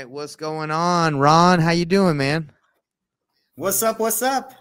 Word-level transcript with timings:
right, 0.00 0.08
what's 0.08 0.34
going 0.34 0.70
on, 0.70 1.18
Ron? 1.18 1.60
How 1.60 1.72
you 1.72 1.84
doing, 1.84 2.16
man? 2.16 2.50
What's 3.56 3.82
up? 3.82 3.98
What's 3.98 4.22
up? 4.22 4.54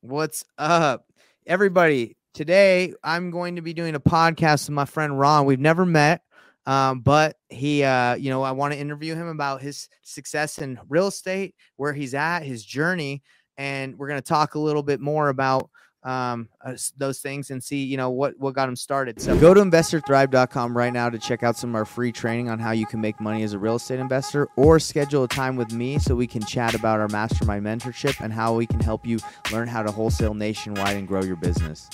What's 0.00 0.46
up, 0.56 1.04
everybody? 1.46 2.16
Today, 2.32 2.94
I'm 3.04 3.30
going 3.30 3.56
to 3.56 3.60
be 3.60 3.74
doing 3.74 3.94
a 3.94 4.00
podcast 4.00 4.68
with 4.68 4.74
my 4.74 4.86
friend 4.86 5.18
Ron. 5.18 5.44
We've 5.44 5.60
never 5.60 5.84
met, 5.84 6.22
um, 6.64 7.00
but 7.00 7.36
he, 7.50 7.84
uh, 7.84 8.14
you 8.14 8.30
know, 8.30 8.42
I 8.42 8.52
want 8.52 8.72
to 8.72 8.80
interview 8.80 9.14
him 9.14 9.26
about 9.26 9.60
his 9.60 9.90
success 10.04 10.56
in 10.56 10.78
real 10.88 11.08
estate, 11.08 11.54
where 11.76 11.92
he's 11.92 12.14
at, 12.14 12.40
his 12.40 12.64
journey, 12.64 13.22
and 13.58 13.98
we're 13.98 14.08
going 14.08 14.22
to 14.22 14.26
talk 14.26 14.54
a 14.54 14.58
little 14.58 14.82
bit 14.82 15.02
more 15.02 15.28
about 15.28 15.68
um, 16.04 16.48
uh, 16.64 16.74
those 16.96 17.20
things 17.20 17.50
and 17.50 17.62
see, 17.62 17.84
you 17.84 17.96
know, 17.96 18.10
what 18.10 18.38
what 18.38 18.54
got 18.54 18.68
him 18.68 18.76
started. 18.76 19.20
So 19.20 19.38
go 19.38 19.54
to 19.54 19.60
investorthrive.com 19.60 20.76
right 20.76 20.92
now 20.92 21.08
to 21.10 21.18
check 21.18 21.42
out 21.42 21.56
some 21.56 21.70
of 21.70 21.76
our 21.76 21.84
free 21.84 22.12
training 22.12 22.50
on 22.50 22.58
how 22.58 22.72
you 22.72 22.86
can 22.86 23.00
make 23.00 23.20
money 23.20 23.42
as 23.42 23.52
a 23.52 23.58
real 23.58 23.76
estate 23.76 24.00
investor, 24.00 24.48
or 24.56 24.80
schedule 24.80 25.24
a 25.24 25.28
time 25.28 25.56
with 25.56 25.72
me 25.72 25.98
so 25.98 26.14
we 26.14 26.26
can 26.26 26.42
chat 26.42 26.74
about 26.74 27.00
our 27.00 27.08
mastermind 27.08 27.64
mentorship 27.64 28.20
and 28.20 28.32
how 28.32 28.54
we 28.54 28.66
can 28.66 28.80
help 28.80 29.06
you 29.06 29.18
learn 29.52 29.68
how 29.68 29.82
to 29.82 29.92
wholesale 29.92 30.34
nationwide 30.34 30.96
and 30.96 31.06
grow 31.06 31.22
your 31.22 31.36
business. 31.36 31.88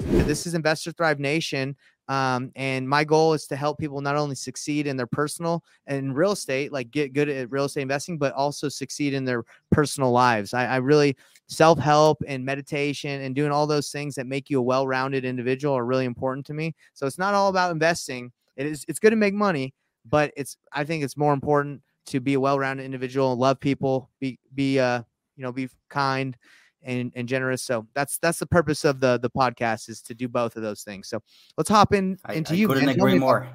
This 0.00 0.46
is 0.46 0.54
Investor 0.54 0.90
Thrive 0.92 1.20
Nation. 1.20 1.76
Um, 2.08 2.52
and 2.56 2.88
my 2.88 3.04
goal 3.04 3.34
is 3.34 3.46
to 3.48 3.56
help 3.56 3.78
people 3.78 4.00
not 4.00 4.16
only 4.16 4.34
succeed 4.34 4.86
in 4.86 4.96
their 4.96 5.06
personal 5.06 5.62
and 5.86 6.16
real 6.16 6.32
estate, 6.32 6.72
like 6.72 6.90
get 6.90 7.12
good 7.12 7.28
at 7.28 7.50
real 7.50 7.66
estate 7.66 7.82
investing, 7.82 8.16
but 8.16 8.32
also 8.32 8.68
succeed 8.68 9.12
in 9.12 9.24
their 9.24 9.44
personal 9.70 10.10
lives. 10.10 10.54
I, 10.54 10.66
I 10.66 10.76
really 10.76 11.16
self 11.48 11.78
help 11.78 12.22
and 12.26 12.44
meditation 12.44 13.22
and 13.22 13.34
doing 13.34 13.52
all 13.52 13.66
those 13.66 13.90
things 13.90 14.14
that 14.14 14.26
make 14.26 14.48
you 14.48 14.58
a 14.58 14.62
well 14.62 14.86
rounded 14.86 15.24
individual 15.24 15.74
are 15.74 15.84
really 15.84 16.06
important 16.06 16.46
to 16.46 16.54
me. 16.54 16.74
So 16.94 17.06
it's 17.06 17.18
not 17.18 17.34
all 17.34 17.48
about 17.48 17.72
investing. 17.72 18.32
It 18.56 18.66
is 18.66 18.84
it's 18.88 18.98
good 18.98 19.10
to 19.10 19.16
make 19.16 19.34
money, 19.34 19.74
but 20.08 20.32
it's 20.36 20.56
I 20.72 20.84
think 20.84 21.04
it's 21.04 21.16
more 21.16 21.34
important 21.34 21.82
to 22.06 22.20
be 22.20 22.34
a 22.34 22.40
well 22.40 22.58
rounded 22.58 22.84
individual, 22.84 23.36
love 23.36 23.60
people, 23.60 24.10
be 24.18 24.38
be 24.54 24.78
uh 24.78 25.02
you 25.36 25.42
know 25.42 25.52
be 25.52 25.68
kind 25.90 26.36
and, 26.82 27.12
and 27.16 27.28
generous. 27.28 27.62
So 27.62 27.86
that's 27.94 28.18
that's 28.18 28.38
the 28.38 28.46
purpose 28.46 28.84
of 28.84 29.00
the 29.00 29.18
the 29.18 29.30
podcast 29.30 29.88
is 29.88 30.00
to 30.02 30.14
do 30.14 30.28
both 30.28 30.56
of 30.56 30.62
those 30.62 30.82
things. 30.82 31.08
So 31.08 31.20
let's 31.56 31.68
hop 31.68 31.92
in 31.92 32.18
into 32.32 32.52
I, 32.52 32.56
you. 32.56 32.68
Couldn't 32.68 32.86
man. 32.86 32.94
agree 32.96 33.18
more. 33.18 33.48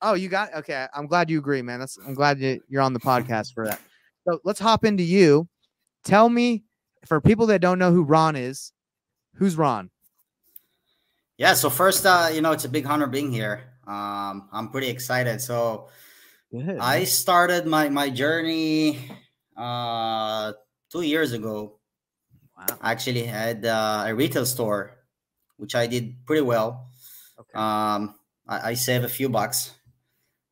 Oh, 0.00 0.14
you 0.14 0.28
got 0.28 0.54
okay. 0.54 0.86
I'm 0.94 1.06
glad 1.06 1.30
you 1.30 1.38
agree, 1.38 1.62
man. 1.62 1.80
That's 1.80 1.98
I'm 2.06 2.14
glad 2.14 2.40
you, 2.40 2.60
you're 2.68 2.82
on 2.82 2.92
the 2.92 3.00
podcast 3.00 3.54
for 3.54 3.66
that. 3.66 3.80
So 4.28 4.40
let's 4.44 4.60
hop 4.60 4.84
into 4.84 5.02
you. 5.02 5.48
Tell 6.04 6.28
me 6.28 6.64
for 7.06 7.20
people 7.20 7.46
that 7.46 7.60
don't 7.60 7.78
know 7.78 7.92
who 7.92 8.02
Ron 8.02 8.36
is, 8.36 8.72
who's 9.34 9.56
Ron? 9.56 9.90
Yeah. 11.38 11.54
So 11.54 11.70
first, 11.70 12.06
uh, 12.06 12.30
you 12.32 12.40
know, 12.40 12.52
it's 12.52 12.64
a 12.64 12.68
big 12.68 12.86
honor 12.86 13.06
being 13.06 13.32
here. 13.32 13.64
Um, 13.86 14.48
I'm 14.52 14.68
pretty 14.70 14.88
excited. 14.88 15.40
So 15.40 15.88
Good. 16.50 16.78
I 16.78 17.04
started 17.04 17.66
my 17.66 17.88
my 17.88 18.10
journey 18.10 18.98
uh 19.56 20.52
two 20.90 21.02
years 21.02 21.32
ago. 21.32 21.78
Wow. 22.68 22.78
I 22.80 22.92
actually 22.92 23.24
had 23.24 23.64
uh, 23.64 24.04
a 24.06 24.14
retail 24.14 24.46
store, 24.46 24.92
which 25.56 25.74
I 25.74 25.86
did 25.86 26.24
pretty 26.26 26.42
well. 26.42 26.88
Okay. 27.38 27.54
Um, 27.54 28.14
I, 28.46 28.70
I 28.70 28.74
saved 28.74 29.04
a 29.04 29.08
few 29.08 29.28
bucks, 29.28 29.72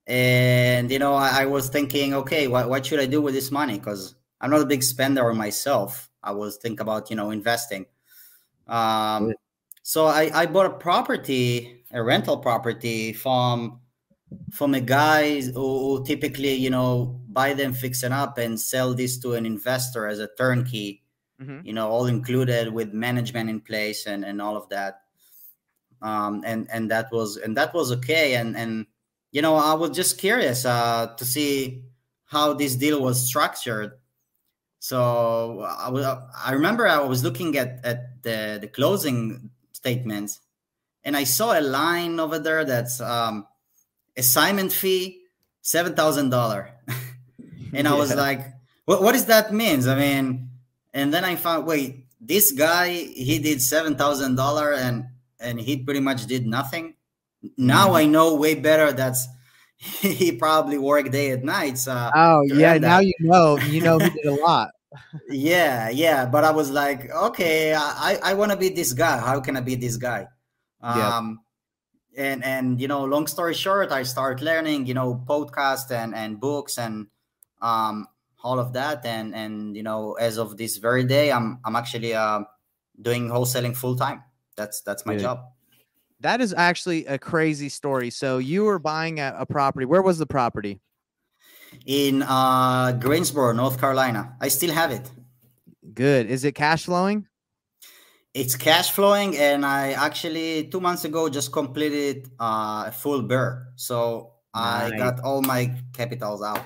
and 0.07 0.91
you 0.91 0.99
know, 0.99 1.15
I, 1.15 1.43
I 1.43 1.47
was 1.47 1.69
thinking, 1.69 2.15
okay, 2.15 2.49
what 2.49 2.69
what 2.69 2.87
should 2.87 3.01
I 3.01 3.07
do 3.07 3.21
with 3.21 3.35
this 3.35 3.51
money? 3.51 3.79
Because 3.79 4.15
I'm 4.41 4.51
not 4.51 4.63
a 4.63 4.67
big 4.67 4.83
spender 4.83 5.29
on 5.31 5.37
myself. 5.37 6.11
I 6.23 6.33
was 6.33 6.57
thinking 6.57 6.81
about 6.81 7.11
you 7.11 7.17
know 7.17 7.31
investing. 7.31 7.87
Um, 8.67 9.35
so 9.83 10.07
I 10.07 10.31
I 10.35 10.47
bought 10.47 10.67
a 10.67 10.71
property, 10.71 11.85
a 11.93 12.03
rental 12.03 12.39
property 12.39 13.13
from 13.13 13.81
from 14.53 14.75
a 14.75 14.81
guy 14.81 15.41
who, 15.41 15.53
who 15.99 16.05
typically 16.05 16.55
you 16.55 16.71
know 16.71 17.21
buy 17.29 17.55
them, 17.55 17.73
fix 17.73 18.03
it 18.03 18.13
up, 18.13 18.39
and 18.39 18.61
sell 18.61 18.95
this 18.95 19.19
to 19.21 19.35
an 19.35 19.47
investor 19.47 20.07
as 20.07 20.19
a 20.19 20.29
turnkey 20.39 21.00
Mhm. 21.41 21.65
you 21.65 21.73
know 21.73 21.89
all 21.89 22.07
included 22.07 22.73
with 22.73 22.93
management 22.93 23.49
in 23.49 23.61
place 23.61 24.07
and 24.07 24.25
and 24.25 24.43
all 24.43 24.57
of 24.57 24.69
that. 24.69 25.03
Um 26.03 26.43
and 26.45 26.69
and 26.71 26.91
that 26.91 27.11
was 27.13 27.37
and 27.37 27.57
that 27.57 27.73
was 27.75 27.91
okay. 27.93 28.35
And 28.35 28.57
and 28.57 28.87
you 29.33 29.41
know 29.43 29.55
i 29.57 29.73
was 29.75 29.91
just 29.91 30.19
curious 30.19 30.65
uh 30.67 31.15
to 31.17 31.25
see 31.25 31.83
how 32.27 32.53
this 32.53 32.77
deal 32.77 33.01
was 33.01 33.27
structured. 33.27 33.93
So 34.81 35.61
i 35.63 35.89
was 35.89 36.05
i 36.05 36.53
remember 36.53 36.87
i 36.89 36.99
was 37.01 37.23
looking 37.25 37.57
at 37.57 37.81
at 37.85 38.23
the 38.23 38.59
the 38.61 38.69
closing 38.69 39.51
statements 39.73 40.41
and 41.05 41.17
i 41.17 41.25
saw 41.25 41.59
a 41.59 41.61
line 41.63 42.21
over 42.21 42.39
there 42.39 42.65
that's 42.65 43.01
um 43.01 43.47
assignment 44.17 44.73
fee 44.73 45.23
seven 45.63 45.95
thousand 45.95 46.29
dollar 46.29 46.73
and 47.73 47.89
i 47.89 47.95
was 47.95 48.15
like 48.27 48.41
what, 48.85 49.03
what 49.03 49.13
does 49.13 49.25
that 49.27 49.53
means 49.55 49.87
i 49.87 49.95
mean 49.97 50.50
and 50.95 51.13
then 51.13 51.25
I 51.25 51.37
found 51.37 51.67
wait, 51.67 52.07
this 52.21 52.53
guy 52.53 52.91
he 52.93 53.39
did 53.39 53.63
seven 53.63 53.97
thousand 53.97 54.37
dollar 54.37 54.73
and 54.75 55.07
and 55.39 55.61
he 55.61 55.79
pretty 55.85 56.01
much 56.01 56.27
did 56.27 56.47
nothing. 56.47 56.95
Now 57.57 57.91
Mhm. 57.91 57.97
I 57.97 58.05
know 58.07 58.35
way 58.35 58.55
better. 58.55 58.93
That's 58.93 59.27
he 59.79 60.33
probably 60.33 60.79
worked 60.79 61.13
day 61.13 61.31
and 61.33 61.45
nights. 61.45 61.89
Uh, 61.89 62.11
Oh 62.15 62.43
yeah, 62.45 62.75
earn 62.75 62.83
now 62.83 62.99
you 63.01 63.15
know. 63.21 63.57
You 63.59 63.81
know 63.81 63.99
he 63.99 64.11
did 64.11 64.27
a 64.27 64.35
lot. 64.45 64.71
yeah, 65.29 65.89
yeah. 65.91 66.27
But 66.27 66.45
I 66.45 66.51
was 66.51 66.71
like, 66.71 67.11
okay, 67.11 67.75
I 67.75 68.19
I 68.23 68.35
want 68.35 68.51
to 68.53 68.57
be 68.59 68.69
this 68.71 68.93
guy. 68.93 69.19
How 69.19 69.41
can 69.41 69.57
I 69.57 69.61
be 69.61 69.75
this 69.77 69.97
guy? 69.97 70.27
Yeah. 70.83 71.17
Um, 71.19 71.41
and 72.17 72.45
and 72.45 72.81
you 72.81 72.89
know, 72.89 73.05
long 73.05 73.27
story 73.27 73.55
short, 73.55 73.93
I 73.93 74.03
start 74.03 74.43
learning, 74.43 74.87
you 74.87 74.95
know, 74.95 75.15
podcast 75.29 75.91
and 75.91 76.15
and 76.15 76.41
books 76.41 76.79
and 76.79 77.07
um 77.63 78.07
all 78.43 78.59
of 78.59 78.73
that 78.73 79.05
and 79.05 79.35
and 79.35 79.77
you 79.77 79.83
know 79.83 80.15
as 80.15 80.39
of 80.39 80.57
this 80.57 80.79
very 80.79 81.05
day 81.05 81.31
i'm 81.31 81.59
i'm 81.65 81.77
actually 81.77 82.15
uh 82.15 82.41
doing 83.03 83.29
wholesaling 83.29 83.77
full 83.77 83.97
time 83.97 84.23
that's 84.57 84.81
that's 84.83 85.05
my 85.07 85.15
Good. 85.15 85.23
job 85.23 85.39
That 86.21 86.41
is 86.43 86.53
actually 86.53 87.07
a 87.07 87.17
crazy 87.17 87.71
story. 87.71 88.11
So 88.11 88.37
you 88.37 88.65
were 88.69 88.79
buying 88.79 89.21
a, 89.21 89.33
a 89.39 89.47
property. 89.47 89.87
Where 89.89 90.03
was 90.03 90.19
the 90.19 90.27
property? 90.27 90.81
in 91.87 92.23
uh 92.23 92.93
greensboro 92.99 93.53
north 93.53 93.79
carolina 93.79 94.35
i 94.41 94.49
still 94.49 94.73
have 94.73 94.91
it 94.91 95.11
Good. 95.95 96.31
Is 96.31 96.45
it 96.45 96.55
cash 96.55 96.85
flowing? 96.85 97.27
it's 98.35 98.55
cash 98.55 98.91
flowing 98.91 99.37
and 99.39 99.67
i 99.67 99.93
actually 99.93 100.69
two 100.69 100.81
months 100.81 101.05
ago 101.05 101.29
just 101.29 101.53
completed 101.53 102.31
uh, 102.39 102.85
a 102.87 102.93
full 102.93 103.23
BRRRR 103.23 103.75
so 103.77 104.35
i 104.55 104.91
got 104.99 105.21
all 105.21 105.43
my 105.43 105.75
capitals 105.93 106.43
out 106.43 106.63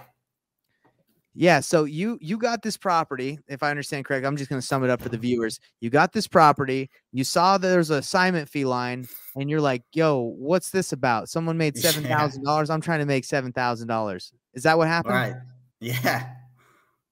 Yeah, 1.37 1.59
so 1.61 1.83
you 1.84 2.17
you 2.21 2.39
got 2.39 2.62
this 2.62 2.77
property, 2.77 3.41
if 3.49 3.62
I 3.65 3.71
understand 3.71 4.05
correct. 4.05 4.25
I'm 4.25 4.37
just 4.37 4.49
going 4.49 4.61
to 4.61 4.67
sum 4.67 4.84
it 4.84 4.91
up 4.91 5.03
for 5.03 5.09
the 5.09 5.17
mm-hmm. 5.17 5.22
viewers. 5.22 5.59
You 5.81 5.91
got 5.91 6.12
this 6.12 6.28
property, 6.28 6.89
you 7.12 7.25
saw 7.25 7.59
there's 7.59 7.91
an 7.91 7.99
assignment 7.99 8.49
fee 8.49 8.65
line, 8.65 9.09
and 9.37 9.50
you're 9.50 9.61
like, 9.61 9.83
"Yo, 9.93 10.33
what's 10.39 10.71
this 10.71 10.93
about? 10.93 11.28
Someone 11.28 11.59
made 11.59 11.75
Yeah. 11.77 11.91
seven 11.91 12.05
thousand 12.05 12.44
dollars. 12.44 12.71
I'm 12.71 12.81
trying 12.81 13.00
to 13.00 13.06
make 13.06 13.25
seven 13.25 13.53
thousand 13.53 13.89
dollars. 13.89 14.33
Is 14.55 14.62
that 14.62 14.78
what 14.78 14.87
happened? 14.87 15.15
right 15.15 15.34
yeah 15.81 16.31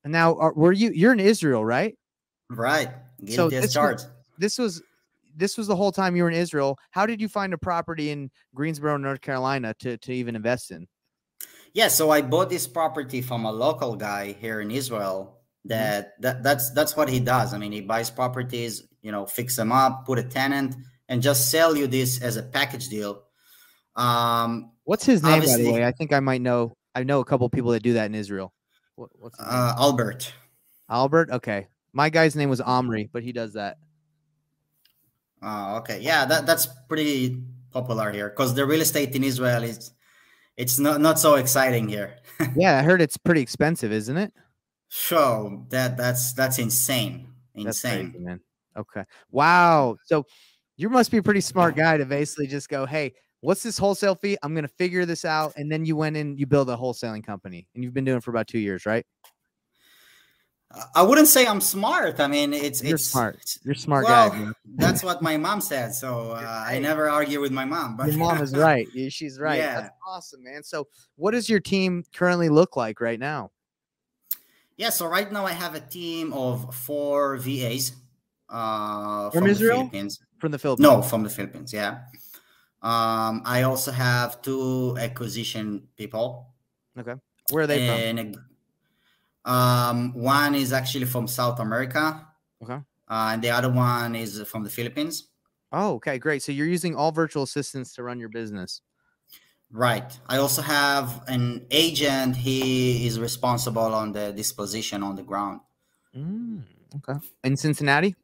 And 0.04 0.12
now, 0.12 0.36
are, 0.36 0.52
were 0.52 0.72
you? 0.72 0.92
You're 0.92 1.12
in 1.12 1.20
Israel, 1.20 1.64
right? 1.64 1.96
right 2.48 2.90
So 3.28 3.50
this 3.50 3.76
was- 3.76 4.08
This 4.38 4.56
was 4.58 4.82
this 5.34 5.58
was 5.58 5.66
the 5.66 5.76
whole 5.76 5.90
time 5.90 6.14
you 6.14 6.22
were 6.22 6.30
in 6.30 6.36
Israel. 6.36 6.78
How 6.92 7.06
did 7.06 7.20
you 7.20 7.28
find 7.28 7.52
a 7.54 7.58
property 7.58 8.10
in 8.10 8.30
Greensboro, 8.54 8.98
North 8.98 9.20
Carolina, 9.20 9.74
to 9.80 9.98
to 9.98 10.12
even 10.12 10.36
invest 10.36 10.70
in? 10.70 10.86
Yeah, 11.74 11.88
so 11.88 12.10
I 12.10 12.22
bought 12.22 12.50
this 12.50 12.66
property 12.66 13.22
from 13.22 13.44
a 13.44 13.52
local 13.52 13.96
guy 13.96 14.32
here 14.38 14.60
in 14.60 14.70
Israel. 14.70 15.38
That, 15.64 16.20
that 16.20 16.42
that's 16.42 16.70
that's 16.72 16.96
what 16.96 17.08
he 17.08 17.20
does. 17.20 17.54
I 17.54 17.58
mean, 17.58 17.72
he 17.72 17.80
buys 17.80 18.10
properties, 18.10 18.82
you 19.00 19.12
know, 19.12 19.26
fix 19.26 19.56
them 19.56 19.70
up, 19.70 20.04
put 20.04 20.18
a 20.18 20.24
tenant, 20.24 20.74
and 21.08 21.22
just 21.22 21.50
sell 21.50 21.76
you 21.76 21.86
this 21.86 22.20
as 22.20 22.36
a 22.36 22.42
package 22.42 22.88
deal. 22.88 23.22
Um, 23.94 24.72
What's 24.84 25.06
his 25.06 25.22
name, 25.22 25.40
by 25.40 25.56
the 25.56 25.72
way? 25.72 25.84
I 25.84 25.92
think 25.92 26.12
I 26.12 26.20
might 26.20 26.40
know. 26.40 26.76
I 26.94 27.04
know 27.04 27.20
a 27.20 27.24
couple 27.24 27.48
people 27.48 27.70
that 27.70 27.82
do 27.82 27.94
that 27.94 28.06
in 28.06 28.14
Israel. 28.14 28.52
What, 28.96 29.10
what's 29.14 29.38
uh, 29.38 29.74
Albert. 29.78 30.32
Albert? 30.90 31.30
Okay. 31.30 31.68
My 31.92 32.10
guy's 32.10 32.34
name 32.34 32.50
was 32.50 32.60
Omri, 32.60 33.08
but 33.12 33.22
he 33.22 33.32
does 33.32 33.52
that. 33.52 33.78
Uh, 35.42 35.78
okay, 35.80 36.00
yeah, 36.00 36.24
that 36.24 36.46
that's 36.46 36.68
pretty 36.88 37.42
popular 37.72 38.12
here 38.12 38.30
because 38.30 38.54
the 38.54 38.64
real 38.64 38.80
estate 38.80 39.14
in 39.16 39.24
Israel 39.24 39.62
is 39.62 39.90
it's 40.56 40.78
not 40.78 41.00
not 41.00 41.18
so 41.18 41.36
exciting 41.36 41.88
here. 41.88 42.16
Yeah, 42.56 42.78
I 42.78 42.82
heard 42.82 43.00
it's 43.00 43.16
pretty 43.16 43.40
expensive, 43.40 43.92
isn't 43.92 44.16
it? 44.16 44.32
So 44.88 45.64
that 45.70 45.96
that's 45.96 46.32
that's 46.32 46.58
insane, 46.58 47.28
That's 47.54 47.82
insane. 47.84 48.10
crazy, 48.10 48.24
man. 48.24 48.40
Okay. 48.76 49.04
Wow. 49.30 49.96
So 50.04 50.26
you 50.76 50.88
must 50.90 51.10
be 51.10 51.18
a 51.18 51.22
pretty 51.22 51.40
smart 51.40 51.76
guy 51.76 51.96
to 51.96 52.04
basically 52.04 52.46
just 52.46 52.68
go, 52.68 52.84
hey, 52.84 53.12
what's 53.40 53.62
this 53.62 53.78
wholesale 53.78 54.14
fee? 54.16 54.36
I'm 54.42 54.54
gonna 54.54 54.68
figure 54.68 55.06
this 55.06 55.24
out. 55.24 55.52
And 55.56 55.70
then 55.70 55.84
you 55.84 55.96
went 55.96 56.16
in, 56.16 56.36
you 56.36 56.46
build 56.46 56.68
a 56.68 56.76
wholesaling 56.76 57.24
company, 57.24 57.66
and 57.74 57.84
you've 57.84 57.94
been 57.94 58.04
doing 58.04 58.18
it 58.18 58.24
for 58.24 58.30
about 58.30 58.48
two 58.48 58.58
years, 58.58 58.84
right? 58.86 59.06
I 60.94 61.02
wouldn't 61.02 61.28
say 61.28 61.46
I'm 61.46 61.60
smart. 61.60 62.20
I 62.20 62.26
mean, 62.26 62.52
it's 62.52 62.82
You're 62.82 62.94
it's 62.94 63.06
smart. 63.06 63.58
You're 63.64 63.72
a 63.72 63.76
smart 63.76 64.04
well, 64.04 64.30
guy. 64.30 64.38
man. 64.38 64.54
that's 64.76 65.02
what 65.02 65.22
my 65.22 65.36
mom 65.36 65.60
said. 65.60 65.94
So 65.94 66.30
uh, 66.36 66.64
I 66.66 66.78
never 66.78 67.10
argue 67.10 67.40
with 67.40 67.52
my 67.52 67.64
mom. 67.64 67.96
But 67.96 68.08
Your 68.08 68.18
mom 68.18 68.42
is 68.42 68.54
right. 68.56 68.88
She's 69.10 69.38
right. 69.38 69.58
Yeah. 69.58 69.80
That's 69.82 69.94
awesome, 70.06 70.42
man. 70.42 70.62
So, 70.62 70.88
what 71.16 71.32
does 71.32 71.48
your 71.48 71.60
team 71.60 72.04
currently 72.14 72.48
look 72.48 72.76
like 72.76 73.00
right 73.00 73.18
now? 73.18 73.50
Yeah. 74.76 74.90
So 74.90 75.06
right 75.06 75.30
now 75.30 75.44
I 75.46 75.52
have 75.52 75.74
a 75.74 75.80
team 75.80 76.32
of 76.32 76.74
four 76.74 77.36
VAs. 77.36 77.92
Uh, 78.48 79.30
From 79.30 79.42
from, 79.42 79.50
Israel? 79.50 79.70
the 79.70 79.80
Philippines. 79.80 80.20
From 80.38 80.52
the 80.52 80.58
Philippines. 80.58 80.82
No, 80.82 81.02
from 81.02 81.22
the 81.22 81.30
Philippines. 81.30 81.72
Yeah. 81.72 82.00
Um, 82.82 83.42
I 83.44 83.62
also 83.62 83.92
have 83.92 84.42
two 84.42 84.96
acquisition 84.98 85.88
people. 85.96 86.48
Okay. 86.98 87.14
Where 87.50 87.64
are 87.64 87.66
they 87.66 87.86
from? 88.16 88.34
Um, 89.44 90.12
one 90.14 90.54
is 90.54 90.72
actually 90.72 91.06
from 91.06 91.26
South 91.26 91.60
America. 91.60 92.26
Okay. 92.62 92.80
Uh, 93.08 93.30
and 93.32 93.42
the 93.42 93.50
other 93.50 93.70
one 93.70 94.14
is 94.14 94.40
from 94.42 94.64
the 94.64 94.70
Philippines. 94.70 95.28
Oh, 95.72 95.94
okay, 95.94 96.18
great. 96.18 96.42
So 96.42 96.52
you're 96.52 96.66
using 96.66 96.94
all 96.94 97.12
virtual 97.12 97.42
assistants 97.42 97.94
to 97.94 98.02
run 98.02 98.18
your 98.18 98.28
business. 98.28 98.82
Right. 99.70 100.18
I 100.28 100.36
also 100.36 100.60
have 100.60 101.24
an 101.28 101.66
agent. 101.70 102.36
He 102.36 103.06
is 103.06 103.18
responsible 103.18 103.94
on 103.94 104.12
the 104.12 104.32
disposition 104.32 105.02
on 105.02 105.16
the 105.16 105.22
ground. 105.22 105.60
Mm, 106.14 106.62
okay. 106.96 107.18
In 107.42 107.56
Cincinnati? 107.56 108.14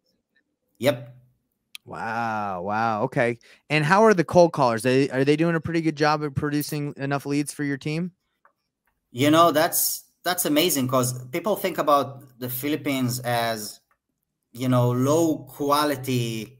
Yep. 0.79 1.15
Wow, 1.87 2.63
wow. 2.63 3.03
Okay. 3.05 3.39
And 3.71 3.83
how 3.83 4.05
are 4.05 4.13
the 4.13 4.25
cold 4.25 4.53
callers? 4.53 4.83
They, 4.83 5.09
are 5.09 5.25
they 5.25 5.37
doing 5.37 5.55
a 5.55 5.61
pretty 5.61 5.81
good 5.81 5.97
job 5.97 6.23
at 6.23 6.35
producing 6.35 6.93
enough 6.99 7.25
leads 7.25 7.53
for 7.53 7.65
your 7.65 7.79
team? 7.79 8.13
You 9.11 9.31
know 9.31 9.51
that's 9.53 10.05
that's 10.29 10.45
amazing 10.45 10.87
because 10.87 11.25
people 11.29 11.57
think 11.57 11.79
about 11.79 12.39
the 12.39 12.51
Philippines 12.51 13.21
as 13.21 13.81
you 14.53 14.69
know 14.69 14.91
low 14.91 15.39
quality, 15.57 16.59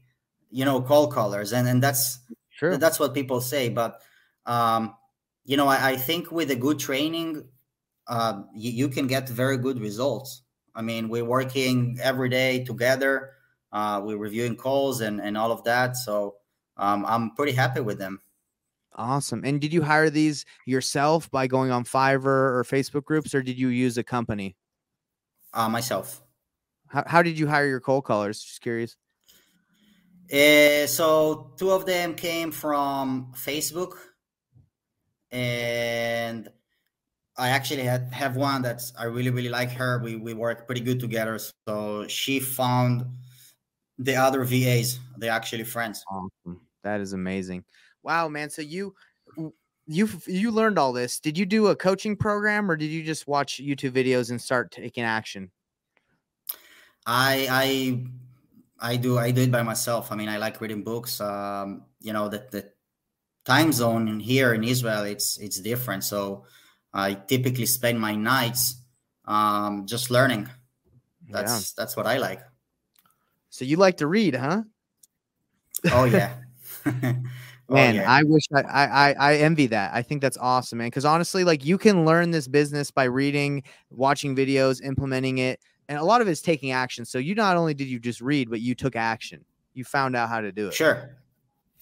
you 0.49 0.65
know, 0.65 0.81
call 0.81 1.07
callers, 1.07 1.53
and 1.53 1.67
and 1.67 1.81
that's 1.83 2.19
Sure. 2.49 2.77
that's 2.77 2.99
what 2.99 3.13
people 3.13 3.39
say. 3.41 3.69
But 3.69 4.01
um, 4.45 4.95
you 5.45 5.55
know, 5.57 5.67
I, 5.67 5.91
I 5.91 5.95
think 5.97 6.31
with 6.31 6.51
a 6.51 6.55
good 6.55 6.79
training, 6.79 7.47
uh, 8.07 8.43
you, 8.55 8.71
you 8.71 8.89
can 8.89 9.07
get 9.07 9.29
very 9.29 9.57
good 9.57 9.79
results. 9.79 10.41
I 10.75 10.81
mean, 10.81 11.09
we're 11.09 11.25
working 11.25 11.97
every 12.01 12.29
day 12.29 12.63
together. 12.65 13.31
Uh, 13.71 14.01
we're 14.03 14.17
reviewing 14.17 14.55
calls 14.57 15.01
and 15.01 15.21
and 15.21 15.37
all 15.37 15.51
of 15.51 15.63
that. 15.65 15.95
So 15.95 16.35
um, 16.77 17.05
I'm 17.05 17.35
pretty 17.35 17.53
happy 17.53 17.81
with 17.81 17.99
them. 17.99 18.21
Awesome. 18.99 19.43
And 19.45 19.61
did 19.61 19.71
you 19.71 19.81
hire 19.81 20.09
these 20.09 20.43
yourself 20.67 21.31
by 21.31 21.47
going 21.47 21.71
on 21.71 21.85
Fiverr 21.85 22.25
or 22.25 22.65
Facebook 22.69 23.05
groups, 23.05 23.33
or 23.33 23.41
did 23.41 23.57
you 23.57 23.69
use 23.69 23.97
a 23.97 24.03
company? 24.03 24.57
Uh, 25.53 25.69
myself. 25.69 26.21
How, 26.87 27.05
how 27.07 27.21
did 27.23 27.39
you 27.39 27.47
hire 27.47 27.65
your 27.65 27.79
cold 27.79 28.03
callers? 28.03 28.41
Just 28.41 28.59
curious. 28.59 28.97
Uh, 30.31 30.85
so 30.85 31.53
two 31.57 31.71
of 31.71 31.85
them 31.85 32.13
came 32.13 32.51
from 32.51 33.31
Facebook, 33.37 33.93
and 35.31 36.49
I 37.37 37.49
actually 37.49 37.83
had 37.83 38.13
have 38.13 38.35
one 38.35 38.61
that's 38.61 38.91
I 38.99 39.05
really 39.05 39.29
really 39.29 39.49
like 39.49 39.71
her. 39.71 40.01
We 40.03 40.17
we 40.17 40.33
work 40.33 40.65
pretty 40.65 40.81
good 40.81 40.99
together. 40.99 41.39
So 41.65 42.05
she 42.09 42.41
found 42.41 43.05
the 43.97 44.17
other 44.17 44.43
VAs. 44.43 44.99
They're 45.17 45.31
actually 45.31 45.63
friends. 45.63 46.03
Awesome. 46.11 46.59
That 46.83 46.99
is 46.99 47.13
amazing. 47.13 47.63
Wow, 48.03 48.29
man. 48.29 48.49
So 48.49 48.61
you 48.61 48.95
you 49.89 50.07
you 50.27 50.51
learned 50.51 50.77
all 50.77 50.93
this. 50.93 51.19
Did 51.19 51.37
you 51.37 51.45
do 51.45 51.67
a 51.67 51.75
coaching 51.75 52.15
program 52.15 52.69
or 52.69 52.75
did 52.75 52.91
you 52.91 53.03
just 53.03 53.27
watch 53.27 53.59
YouTube 53.61 53.91
videos 53.91 54.29
and 54.29 54.39
start 54.39 54.71
taking 54.71 55.03
action? 55.03 55.51
I 57.05 57.47
I 57.49 58.91
I 58.93 58.95
do 58.97 59.17
I 59.17 59.31
do 59.31 59.41
it 59.41 59.51
by 59.51 59.63
myself. 59.63 60.11
I 60.11 60.15
mean, 60.15 60.29
I 60.29 60.37
like 60.37 60.61
reading 60.61 60.83
books. 60.83 61.19
Um, 61.19 61.85
you 61.99 62.13
know 62.13 62.29
that 62.29 62.51
the 62.51 62.71
time 63.45 63.71
zone 63.71 64.07
in 64.07 64.19
here 64.19 64.53
in 64.53 64.63
Israel 64.63 65.03
it's 65.03 65.37
it's 65.37 65.59
different. 65.59 66.03
So 66.03 66.45
I 66.93 67.15
typically 67.15 67.65
spend 67.65 67.99
my 67.99 68.15
nights 68.15 68.83
um, 69.25 69.85
just 69.85 70.11
learning. 70.11 70.49
yeah. 71.27 71.41
That's 71.41 71.73
that's 71.73 71.97
what 71.97 72.05
I 72.05 72.17
like. 72.17 72.41
So 73.49 73.65
you 73.65 73.77
like 73.77 73.97
to 73.97 74.07
read, 74.07 74.35
huh? 74.35 74.63
Oh 75.91 76.05
yeah. 76.05 76.35
Oh, 77.69 77.75
Man, 77.75 77.95
yeah. 77.95 78.07
I 78.07 78.23
wish 78.23 78.43
I, 78.55 78.61
I 78.63 79.13
I 79.19 79.35
envy 79.37 79.67
that. 79.67 79.93
I 79.93 80.01
think 80.01 80.21
that's 80.21 80.37
awesome, 80.37 80.79
man. 80.79 80.87
Because 80.87 81.05
honestly, 81.05 81.43
like 81.43 81.63
you 81.63 81.77
can 81.77 82.03
learn 82.05 82.31
this 82.31 82.47
business 82.47 82.89
by 82.89 83.03
reading, 83.03 83.63
watching 83.91 84.35
videos, 84.35 84.83
implementing 84.83 85.37
it, 85.37 85.59
and 85.87 85.99
a 85.99 86.03
lot 86.03 86.21
of 86.21 86.27
it's 86.27 86.41
taking 86.41 86.71
action. 86.71 87.05
So 87.05 87.19
you 87.19 87.35
not 87.35 87.57
only 87.57 87.73
did 87.75 87.87
you 87.87 87.99
just 87.99 88.21
read, 88.21 88.49
but 88.49 88.61
you 88.61 88.73
took 88.75 88.95
action. 88.95 89.45
You 89.73 89.83
found 89.83 90.15
out 90.15 90.29
how 90.29 90.41
to 90.41 90.51
do 90.51 90.69
it. 90.69 90.73
sure, 90.73 91.17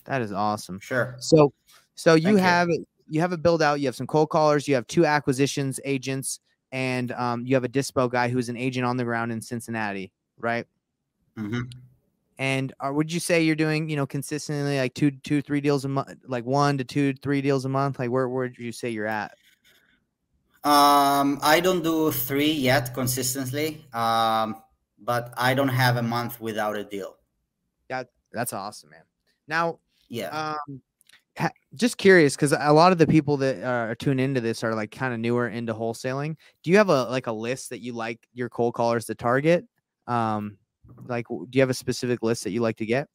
That 0.05 0.21
is 0.21 0.31
awesome. 0.31 0.79
sure. 0.79 1.15
So, 1.19 1.53
so 1.95 2.15
you 2.15 2.35
Thank 2.35 2.39
have 2.39 2.69
it. 2.69 2.81
You 3.07 3.21
have 3.21 3.31
a 3.31 3.37
build 3.37 3.61
out. 3.61 3.79
You 3.79 3.87
have 3.87 3.95
some 3.95 4.07
cold 4.07 4.29
callers. 4.29 4.67
You 4.67 4.75
have 4.75 4.87
two 4.87 5.05
acquisitions 5.05 5.79
agents, 5.85 6.39
and 6.71 7.11
um, 7.13 7.45
you 7.45 7.55
have 7.55 7.63
a 7.63 7.69
dispo 7.69 8.09
guy 8.09 8.29
who's 8.29 8.49
an 8.49 8.57
agent 8.57 8.85
on 8.85 8.97
the 8.97 9.03
ground 9.03 9.31
in 9.31 9.41
Cincinnati, 9.41 10.11
right? 10.37 10.65
hmm 11.37 11.86
And 12.39 12.73
uh, 12.79 12.91
would 12.93 13.11
you 13.11 13.19
say 13.19 13.41
you're 13.41 13.55
doing, 13.55 13.89
you 13.89 13.95
know, 13.95 14.05
consistently 14.05 14.77
like 14.77 14.93
two, 14.93 15.11
two, 15.11 15.41
three 15.41 15.61
deals 15.61 15.85
a 15.85 15.89
month, 15.89 16.15
like 16.27 16.45
one 16.45 16.77
to 16.77 16.83
two, 16.83 17.13
three 17.13 17.41
deals 17.41 17.65
a 17.65 17.69
month? 17.69 17.99
Like 17.99 18.11
where, 18.11 18.29
where 18.29 18.43
would 18.43 18.57
you 18.57 18.71
say 18.71 18.89
you're 18.89 19.07
at? 19.07 19.31
Um, 20.63 21.39
I 21.41 21.59
don't 21.61 21.83
do 21.83 22.11
three 22.11 22.51
yet 22.51 22.93
consistently. 22.93 23.85
Um, 23.93 24.61
but 24.99 25.33
I 25.37 25.53
don't 25.53 25.69
have 25.69 25.97
a 25.97 26.01
month 26.01 26.41
without 26.41 26.75
a 26.75 26.83
deal. 26.83 27.15
That's 28.33 28.53
awesome, 28.53 28.89
man. 28.89 29.03
Now, 29.47 29.79
Yeah. 30.09 30.27
um, 30.67 30.81
ha- 31.37 31.51
just 31.75 31.97
curious 31.97 32.35
because 32.35 32.51
a 32.51 32.73
lot 32.73 32.91
of 32.91 32.97
the 32.97 33.07
people 33.07 33.37
that 33.37 33.63
are 33.63 33.95
tuned 33.95 34.19
into 34.19 34.41
this 34.41 34.63
are 34.63 34.75
like 34.75 34.91
kind 34.91 35.13
of 35.13 35.19
newer 35.19 35.47
into 35.47 35.73
wholesaling. 35.73 36.35
Do 36.61 36.71
you 36.71 36.77
have 36.77 36.89
a 36.89 37.05
like 37.05 37.27
a 37.27 37.31
list 37.31 37.69
that 37.69 37.79
you 37.79 37.93
like 37.93 38.27
your 38.33 38.49
cold 38.49 38.73
callers 38.73 39.05
to 39.05 39.15
target? 39.15 39.65
Um, 40.07 40.57
like, 41.05 41.27
do 41.27 41.47
you 41.51 41.61
have 41.61 41.69
a 41.69 41.73
specific 41.73 42.21
list 42.23 42.43
that 42.43 42.51
you 42.51 42.61
like 42.61 42.77
to 42.77 42.85
get? 42.85 43.07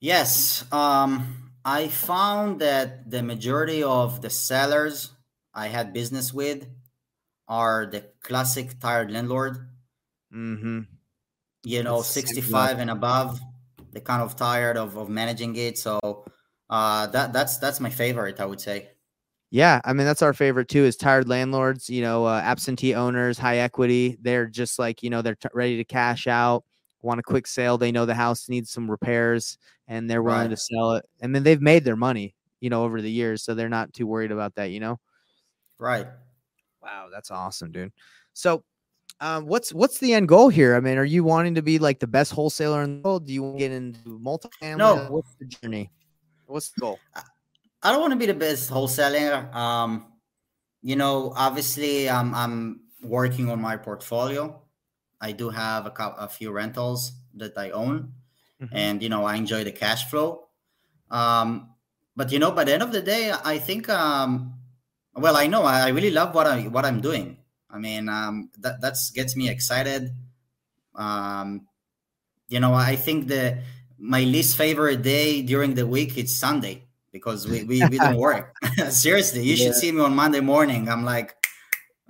Yes. 0.00 0.64
Um, 0.72 1.52
I 1.64 1.88
found 1.88 2.60
that 2.60 3.10
the 3.10 3.22
majority 3.22 3.82
of 3.82 4.22
the 4.22 4.30
sellers 4.30 5.12
I 5.52 5.68
had 5.68 5.92
business 5.92 6.32
with 6.32 6.66
are 7.48 7.86
the 7.86 8.06
classic 8.22 8.78
tired 8.80 9.10
landlord, 9.10 9.68
Mm-hmm. 10.32 10.82
you 11.64 11.82
know, 11.82 12.02
same 12.02 12.26
65 12.26 12.78
and 12.78 12.90
above. 12.90 13.40
They're 13.92 14.00
kind 14.02 14.22
of 14.22 14.36
tired 14.36 14.76
of, 14.76 14.96
of 14.96 15.08
managing 15.08 15.56
it. 15.56 15.76
So 15.78 16.24
uh, 16.68 17.06
that 17.08 17.32
that's 17.32 17.58
that's 17.58 17.80
my 17.80 17.90
favorite, 17.90 18.38
I 18.40 18.46
would 18.46 18.60
say. 18.60 18.90
Yeah, 19.52 19.80
I 19.84 19.92
mean 19.92 20.06
that's 20.06 20.22
our 20.22 20.32
favorite 20.32 20.68
too. 20.68 20.84
Is 20.84 20.96
tired 20.96 21.28
landlords, 21.28 21.90
you 21.90 22.02
know, 22.02 22.24
uh, 22.24 22.40
absentee 22.40 22.94
owners, 22.94 23.36
high 23.36 23.58
equity. 23.58 24.16
They're 24.20 24.46
just 24.46 24.78
like 24.78 25.02
you 25.02 25.10
know 25.10 25.22
they're 25.22 25.34
t- 25.34 25.48
ready 25.52 25.76
to 25.76 25.84
cash 25.84 26.28
out, 26.28 26.64
want 27.02 27.18
a 27.18 27.22
quick 27.24 27.48
sale. 27.48 27.76
They 27.76 27.90
know 27.90 28.06
the 28.06 28.14
house 28.14 28.48
needs 28.48 28.70
some 28.70 28.88
repairs, 28.88 29.58
and 29.88 30.08
they're 30.08 30.22
willing 30.22 30.42
Right. 30.42 30.50
to 30.50 30.56
sell 30.56 30.92
it. 30.92 31.04
And 31.20 31.34
then 31.34 31.42
they've 31.42 31.60
made 31.60 31.82
their 31.84 31.96
money, 31.96 32.36
you 32.60 32.70
know, 32.70 32.84
over 32.84 33.02
the 33.02 33.10
years, 33.10 33.42
so 33.42 33.54
they're 33.54 33.68
not 33.68 33.92
too 33.92 34.06
worried 34.06 34.30
about 34.30 34.54
that. 34.54 34.70
You 34.70 34.78
know. 34.80 35.00
Right. 35.78 36.06
Wow, 36.82 37.08
that's 37.12 37.30
awesome, 37.32 37.72
dude. 37.72 37.92
So, 38.34 38.64
um, 39.20 39.46
what's 39.46 39.72
what's 39.74 39.98
the 39.98 40.14
end 40.14 40.28
goal 40.28 40.48
here? 40.50 40.76
I 40.76 40.80
mean, 40.80 40.98
are 40.98 41.04
you 41.04 41.24
wanting 41.24 41.56
to 41.56 41.62
be 41.62 41.78
like 41.80 42.00
the 42.00 42.06
best 42.08 42.32
wholesaler 42.32 42.82
in 42.82 43.02
the 43.02 43.08
world? 43.08 43.26
Do 43.26 43.32
you 43.34 43.42
want 43.44 43.56
to 43.56 43.60
get 43.60 43.72
into 43.72 44.18
multifamily? 44.20 44.76
No. 44.78 45.06
What's 45.10 45.34
the 45.40 45.46
journey? 45.46 45.90
What's 46.46 46.70
the 46.70 46.80
goal? 46.82 47.00
I 47.82 47.92
don't 47.92 48.00
want 48.00 48.12
to 48.12 48.18
be 48.18 48.26
the 48.26 48.34
best 48.34 48.68
wholesaler. 48.70 49.48
Um, 49.56 50.06
you 50.82 50.96
know, 50.96 51.32
obviously, 51.36 52.08
I'm 52.10 52.34
I'm 52.34 52.82
working 53.02 53.50
on 53.50 53.60
my 53.60 53.76
portfolio. 53.76 54.62
I 55.20 55.32
do 55.32 55.50
have 55.50 55.86
a 55.86 55.90
couple, 55.90 56.18
a 56.24 56.28
few 56.28 56.52
rentals 56.52 57.12
that 57.36 57.56
I 57.56 57.70
own, 57.70 58.14
Mhm. 58.60 58.68
and 58.72 59.02
you 59.02 59.08
know, 59.08 59.24
I 59.24 59.36
enjoy 59.36 59.64
the 59.64 59.72
cash 59.72 60.08
flow. 60.10 60.48
Um, 61.10 61.74
but 62.16 62.32
you 62.32 62.38
know, 62.38 62.52
by 62.52 62.64
the 62.64 62.74
end 62.74 62.82
of 62.82 62.92
the 62.92 63.02
day, 63.02 63.32
I 63.32 63.58
think, 63.58 63.88
um, 63.88 64.54
well, 65.14 65.36
I 65.36 65.46
know 65.46 65.64
I 65.64 65.88
really 65.90 66.10
love 66.10 66.34
what 66.34 66.46
I 66.46 66.68
what 66.68 66.84
I'm 66.86 67.00
doing. 67.00 67.38
I 67.70 67.78
mean, 67.78 68.08
um, 68.08 68.50
that 68.60 68.80
that's 68.80 69.10
gets 69.10 69.36
me 69.36 69.48
excited. 69.48 70.12
Um, 70.94 71.66
you 72.48 72.60
know, 72.60 72.74
I 72.74 72.96
think 72.96 73.28
the 73.28 73.62
my 73.98 74.24
least 74.24 74.56
favorite 74.56 75.02
day 75.02 75.42
during 75.42 75.74
the 75.74 75.86
week 75.86 76.18
is 76.18 76.36
Sunday 76.36 76.88
because 77.12 77.46
we 77.46 77.64
we, 77.64 77.84
we 77.86 77.98
don't 77.98 78.16
work. 78.16 78.56
Seriously, 78.90 79.42
you 79.42 79.54
Yeah. 79.54 79.66
should 79.66 79.74
see 79.76 79.92
me 79.92 80.00
on 80.00 80.14
Monday 80.14 80.40
morning. 80.40 80.88
I'm 80.88 81.04
like, 81.04 81.34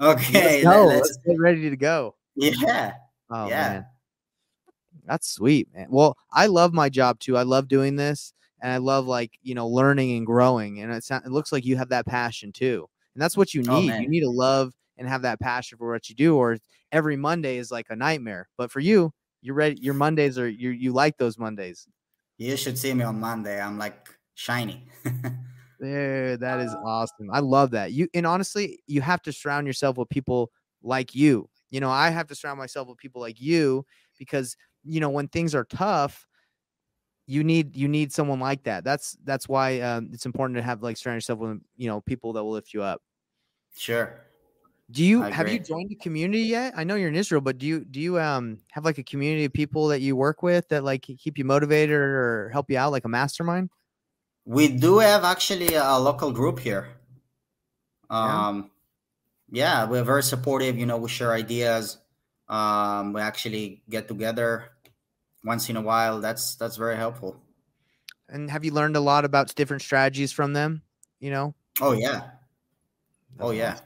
okay, 0.01 0.65
let's 0.65 0.87
let- 0.87 0.97
Let's 0.97 1.19
get 1.27 1.39
ready 1.39 1.71
to 1.71 1.77
go. 1.77 2.17
yeah, 2.37 2.95
Oh 3.31 3.49
Yeah. 3.49 3.69
man. 3.69 3.87
That's 5.07 5.29
sweet, 5.29 5.69
man. 5.75 5.87
Well, 5.91 6.17
I 6.33 6.47
love 6.47 6.73
my 6.73 6.89
job 6.89 7.19
too. 7.19 7.37
I 7.37 7.43
love 7.43 7.69
doing 7.69 7.97
this 7.97 8.33
and 8.61 8.71
I 8.71 8.77
love 8.77 9.07
like, 9.07 9.33
you 9.43 9.55
know, 9.55 9.67
learning 9.67 10.17
and 10.17 10.27
growing. 10.27 10.81
And 10.81 10.93
it, 10.93 11.03
sound, 11.05 11.25
it 11.25 11.33
looks 11.33 11.53
like 11.53 11.65
you 11.65 11.77
have 11.77 11.89
that 11.89 12.07
passion 12.07 12.53
too. 12.53 12.87
And 13.15 13.23
that's 13.23 13.37
what 13.37 13.55
you 13.55 13.63
Oh, 13.67 13.81
need. 13.81 13.89
man. 13.89 14.03
you 14.03 14.09
need 14.09 14.21
to 14.21 14.31
love 14.31 14.73
and 14.99 15.09
have 15.09 15.23
that 15.23 15.41
passion 15.41 15.79
for 15.79 15.91
what 15.91 16.09
you 16.09 16.15
do, 16.15 16.37
or 16.37 16.59
every 16.93 17.17
Monday 17.17 17.57
is 17.57 17.73
like 17.73 17.87
a 17.91 17.97
nightmare. 17.97 18.49
But 18.59 18.71
for 18.71 18.81
you, 18.81 19.13
you're 19.43 19.55
ready. 19.55 19.81
Your 19.81 19.95
Mondays 19.95 20.39
are 20.39 20.49
you 20.49 20.71
you 20.71 20.93
like 20.93 21.17
those 21.17 21.39
Mondays. 21.39 21.89
You 22.39 22.57
should 22.57 22.79
see 22.79 22.93
me 22.95 23.03
on 23.03 23.19
Monday. 23.19 23.61
I'm 23.61 23.79
like 23.79 24.15
shiny. 24.41 24.83
There, 25.79 26.37
that 26.37 26.61
is 26.61 26.75
awesome. 26.85 27.31
I 27.33 27.39
love 27.41 27.71
that. 27.71 27.93
You 27.93 28.07
and 28.13 28.27
honestly, 28.27 28.81
you 28.87 29.01
have 29.01 29.23
to 29.23 29.33
surround 29.33 29.67
yourself 29.67 29.97
with 29.97 30.11
people 30.11 30.51
like 30.83 31.15
you. 31.15 31.49
You 31.71 31.81
know, 31.81 31.89
I 31.91 32.11
have 32.11 32.27
to 32.27 32.35
surround 32.35 32.59
myself 32.59 32.87
with 32.87 32.99
people 32.99 33.23
like 33.23 33.41
you 33.41 33.87
because 34.19 34.59
you 34.85 35.01
know 35.01 35.09
when 35.09 35.29
things 35.29 35.55
are 35.55 35.65
tough, 35.65 36.27
you 37.27 37.43
need 37.43 37.75
you 37.75 37.89
need 37.89 38.13
someone 38.13 38.41
like 38.41 38.63
that. 38.65 38.85
That's 38.85 39.17
that's 39.25 39.49
why 39.49 39.81
um, 39.81 40.11
it's 40.13 40.27
important 40.27 40.59
to 40.59 40.63
have 40.63 40.83
like 40.83 40.99
surround 40.99 41.17
yourself 41.17 41.39
with 41.39 41.63
you 41.79 41.89
know 41.89 42.03
people 42.03 42.35
that 42.35 42.45
will 42.45 42.53
lift 42.53 42.75
you 42.75 42.83
up. 42.83 43.01
Sure. 43.75 44.21
Do 44.91 45.03
you 45.03 45.23
have 45.23 45.49
you 45.49 45.61
joined 45.61 45.93
a 45.93 46.03
community 46.03 46.43
yet? 46.43 46.75
I 46.77 46.85
know 46.85 46.97
you're 46.97 47.09
in 47.09 47.15
Israel, 47.15 47.41
but 47.41 47.57
do 47.57 47.67
you 47.67 47.87
do 47.87 48.01
you 48.01 48.21
um 48.21 48.59
have 48.73 48.85
like 48.85 48.99
a 48.99 49.03
community 49.03 49.47
of 49.47 49.53
people 49.55 49.89
that 49.89 50.03
you 50.03 50.15
work 50.15 50.43
with 50.43 50.69
that 50.69 50.85
like 50.85 51.01
keep 51.01 51.39
you 51.39 51.45
motivated 51.47 51.97
or 51.97 52.51
help 52.53 52.71
you 52.71 52.77
out, 52.77 52.93
like 52.93 53.07
a 53.07 53.09
mastermind? 53.09 53.71
We 54.51 54.67
do 54.67 54.99
have 54.99 55.23
actually 55.23 55.75
a 55.77 55.97
local 55.97 56.33
group 56.33 56.59
here. 56.59 56.89
Um, 58.11 58.73
yeah, 59.49 59.85
yeah 59.85 59.89
we're 59.89 60.03
very 60.03 60.25
supportive. 60.25 60.77
You 60.77 60.87
know, 60.87 60.97
we 60.97 61.09
share 61.09 61.33
ideas. 61.33 61.99
Um, 62.49 63.13
we 63.13 63.21
actually 63.21 63.85
get 63.89 64.09
together 64.09 64.71
once 65.45 65.71
in 65.71 65.77
a 65.77 65.81
while. 65.81 66.21
That's 66.21 66.57
that's 66.57 66.77
very 66.77 66.97
helpful. 66.97 67.41
And 68.29 68.51
have 68.51 68.65
you 68.65 68.73
learned 68.73 68.97
a 68.97 69.01
lot 69.01 69.25
about 69.25 69.55
different 69.55 69.83
strategies 69.83 70.33
from 70.33 70.53
them? 70.53 70.83
You 71.21 71.31
know. 71.31 71.55
Oh 71.81 71.93
yeah. 71.93 72.23
Oh 73.39 73.53
yeah. 73.53 73.79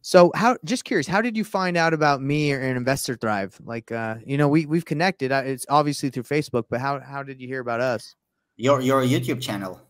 So 0.00 0.30
how 0.36 0.58
just 0.64 0.84
curious, 0.84 1.08
how 1.08 1.20
did 1.20 1.36
you 1.36 1.42
find 1.42 1.76
out 1.76 1.92
about 1.92 2.22
me 2.22 2.52
or 2.52 2.60
an 2.60 2.76
Investor 2.76 3.16
Thrive? 3.16 3.60
Like 3.64 3.90
uh, 3.90 4.14
you 4.24 4.38
know, 4.38 4.46
we 4.46 4.64
we've 4.66 4.84
connected. 4.84 5.32
It's 5.32 5.66
obviously 5.68 6.10
through 6.10 6.22
Facebook, 6.22 6.66
but 6.70 6.80
how 6.80 7.00
how 7.00 7.24
did 7.24 7.40
you 7.40 7.48
hear 7.48 7.60
about 7.60 7.80
us? 7.80 8.14
Your 8.56 8.80
your 8.80 9.02
YouTube 9.02 9.40
channel. 9.40 9.80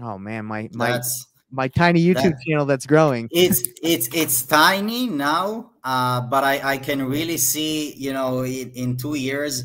Oh 0.00 0.18
man, 0.18 0.44
my 0.44 0.68
my 0.72 0.92
that's, 0.92 1.26
my 1.50 1.68
tiny 1.68 2.04
YouTube 2.04 2.36
that, 2.36 2.42
channel 2.46 2.66
that's 2.66 2.86
growing. 2.86 3.28
It's 3.30 3.68
it's 3.82 4.08
it's 4.14 4.42
tiny 4.42 5.06
now, 5.06 5.72
uh, 5.84 6.22
but 6.22 6.44
I 6.44 6.74
I 6.74 6.78
can 6.78 7.06
really 7.06 7.36
see 7.36 7.92
you 7.94 8.12
know 8.12 8.44
in, 8.44 8.70
in 8.72 8.96
two 8.96 9.14
years. 9.14 9.64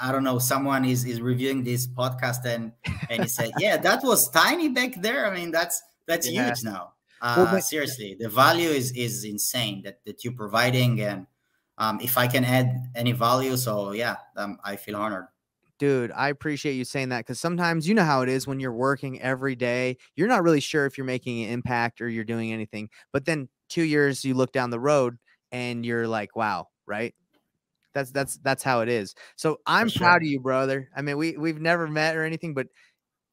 I 0.00 0.12
don't 0.12 0.24
know. 0.24 0.38
Someone 0.38 0.84
is 0.84 1.04
is 1.04 1.20
reviewing 1.20 1.64
this 1.64 1.86
podcast 1.86 2.44
and 2.44 2.72
and 3.08 3.22
he 3.22 3.28
said, 3.28 3.50
"Yeah, 3.58 3.78
that 3.78 4.02
was 4.02 4.28
tiny 4.28 4.68
back 4.68 5.00
there." 5.00 5.26
I 5.26 5.34
mean, 5.34 5.50
that's 5.50 5.82
that's 6.06 6.28
yeah. 6.28 6.46
huge 6.46 6.62
now. 6.62 6.92
Uh, 7.20 7.34
well, 7.38 7.46
but, 7.46 7.64
seriously, 7.64 8.16
the 8.18 8.28
value 8.28 8.68
is 8.68 8.92
is 8.92 9.24
insane 9.24 9.82
that 9.82 10.04
that 10.04 10.24
you're 10.24 10.34
providing, 10.34 11.00
and 11.00 11.26
um, 11.78 12.00
if 12.00 12.18
I 12.18 12.26
can 12.26 12.44
add 12.44 12.90
any 12.94 13.12
value, 13.12 13.56
so 13.56 13.92
yeah, 13.92 14.16
um, 14.36 14.58
I 14.62 14.76
feel 14.76 14.96
honored. 14.96 15.26
Dude, 15.78 16.10
I 16.12 16.28
appreciate 16.28 16.74
you 16.74 16.84
saying 16.84 17.10
that 17.10 17.20
because 17.20 17.38
sometimes 17.38 17.86
you 17.86 17.94
know 17.94 18.04
how 18.04 18.22
it 18.22 18.28
is 18.28 18.46
when 18.46 18.58
you're 18.58 18.72
working 18.72 19.20
every 19.20 19.54
day. 19.54 19.96
You're 20.16 20.28
not 20.28 20.42
really 20.42 20.60
sure 20.60 20.86
if 20.86 20.98
you're 20.98 21.04
making 21.04 21.44
an 21.44 21.50
impact 21.50 22.00
or 22.00 22.08
you're 22.08 22.24
doing 22.24 22.52
anything. 22.52 22.90
But 23.12 23.24
then 23.24 23.48
two 23.68 23.84
years 23.84 24.24
you 24.24 24.34
look 24.34 24.50
down 24.50 24.70
the 24.70 24.80
road 24.80 25.18
and 25.52 25.86
you're 25.86 26.08
like, 26.08 26.34
wow, 26.34 26.66
right? 26.86 27.14
That's 27.94 28.10
that's 28.10 28.38
that's 28.38 28.62
how 28.62 28.80
it 28.80 28.88
is. 28.88 29.14
So 29.36 29.58
I'm 29.66 29.88
sure. 29.88 30.06
proud 30.06 30.22
of 30.22 30.28
you, 30.28 30.40
brother. 30.40 30.88
I 30.96 31.02
mean, 31.02 31.16
we 31.16 31.36
we've 31.36 31.60
never 31.60 31.86
met 31.86 32.16
or 32.16 32.24
anything, 32.24 32.54
but 32.54 32.66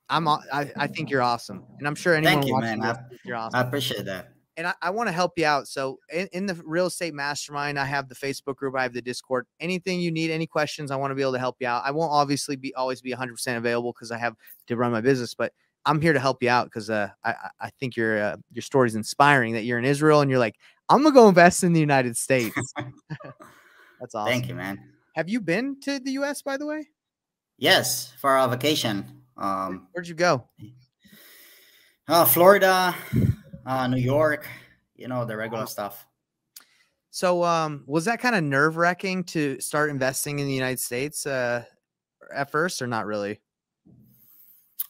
I'm 0.08 0.28
I, 0.28 0.40
I 0.78 0.88
think 0.88 1.10
you're 1.10 1.24
awesome, 1.24 1.64
and 1.80 1.88
I'm 1.88 1.96
sure 1.96 2.14
anyone 2.14 2.36
Thank 2.36 2.48
you, 2.48 2.60
man. 2.60 2.82
I, 2.84 2.96
you're 3.24 3.36
awesome. 3.36 3.60
I 3.60 3.62
appreciate 3.62 4.06
that 4.06 4.35
and 4.58 4.68
I, 4.68 4.74
I 4.82 4.90
want 4.90 5.08
to 5.08 5.14
help 5.14 5.34
you 5.38 5.46
out. 5.46 5.68
So 5.68 6.00
in, 6.12 6.28
in, 6.32 6.46
the 6.46 6.56
real 6.66 6.86
estate 6.88 7.14
mastermind, 7.14 7.78
I 7.78 7.86
have 7.86 8.08
the 8.08 8.16
Facebook 8.16 8.56
group, 8.56 8.76
I 8.78 8.84
have 8.84 8.94
the 8.94 9.02
Discord. 9.02 9.46
Anything 9.60 10.00
you 10.00 10.12
need, 10.12 10.32
any 10.32 10.48
questions, 10.48 10.92
I 10.92 10.96
want 10.96 11.12
to 11.12 11.16
be 11.16 11.22
able 11.22 11.34
to 11.34 11.40
help 11.40 11.58
you 11.60 11.68
out. 11.68 11.84
I 11.86 11.92
won't 11.92 12.12
obviously 12.12 12.56
be 12.56 12.74
always 12.76 13.02
be 13.02 13.12
100 13.12 13.34
percent 13.34 13.58
available 13.58 13.92
because 13.94 14.12
I 14.12 14.18
have 14.18 14.36
to 14.68 14.76
run 14.76 14.92
my 14.92 15.02
business, 15.02 15.34
but 15.34 15.52
I'm 15.86 16.02
here 16.02 16.14
to 16.14 16.20
help 16.20 16.42
you 16.42 16.50
out 16.50 16.66
because 16.66 16.90
uh, 16.90 17.10
I 17.24 17.36
I 17.60 17.70
think 17.80 17.96
your 17.96 18.22
uh, 18.22 18.38
your 18.52 18.62
story 18.62 18.88
is 18.88 18.96
inspiring. 18.96 19.54
That 19.54 19.64
you're 19.64 19.80
in 19.80 19.86
Israel 19.86 20.22
and 20.22 20.30
you're 20.30 20.40
like, 20.40 20.56
I'm 20.90 21.04
gonna 21.04 21.14
go 21.14 21.28
invest 21.28 21.64
in 21.64 21.74
the 21.74 21.80
United 21.80 22.18
States. 22.18 22.56
That's 24.00 24.16
awesome. 24.16 24.32
Thank 24.32 24.48
you, 24.48 24.56
man. 24.56 24.80
Have 25.16 25.30
you 25.30 25.40
been 25.40 25.80
to 25.82 26.00
the 26.00 26.12
U.S. 26.12 26.42
by 26.42 26.58
the 26.58 26.66
way? 26.66 26.88
Yes, 27.58 28.14
for 28.20 28.32
our 28.32 28.50
vacation. 28.50 29.22
Um, 29.38 29.88
Where'd 29.94 30.08
you 30.08 30.16
go? 30.16 30.48
Uh, 32.08 32.26
Florida, 32.26 32.94
uh, 33.66 33.88
New 33.88 34.02
York, 34.02 34.48
you 34.96 35.08
know, 35.08 35.26
the 35.26 35.36
regular 35.36 35.66
stuff. 35.66 36.06
So, 37.12 37.44
um, 37.44 37.84
was 37.88 38.06
that 38.06 38.20
kind 38.20 38.36
of 38.36 38.44
nerve 38.44 38.76
wracking 38.76 39.24
to 39.26 39.60
start 39.62 39.90
investing 39.90 40.40
in 40.40 40.48
the 40.48 40.54
United 40.54 40.80
States 40.80 41.26
uh, 41.26 41.64
at 42.34 42.52
first, 42.52 42.82
or 42.82 42.88
not 42.88 43.06
really? 43.06 43.40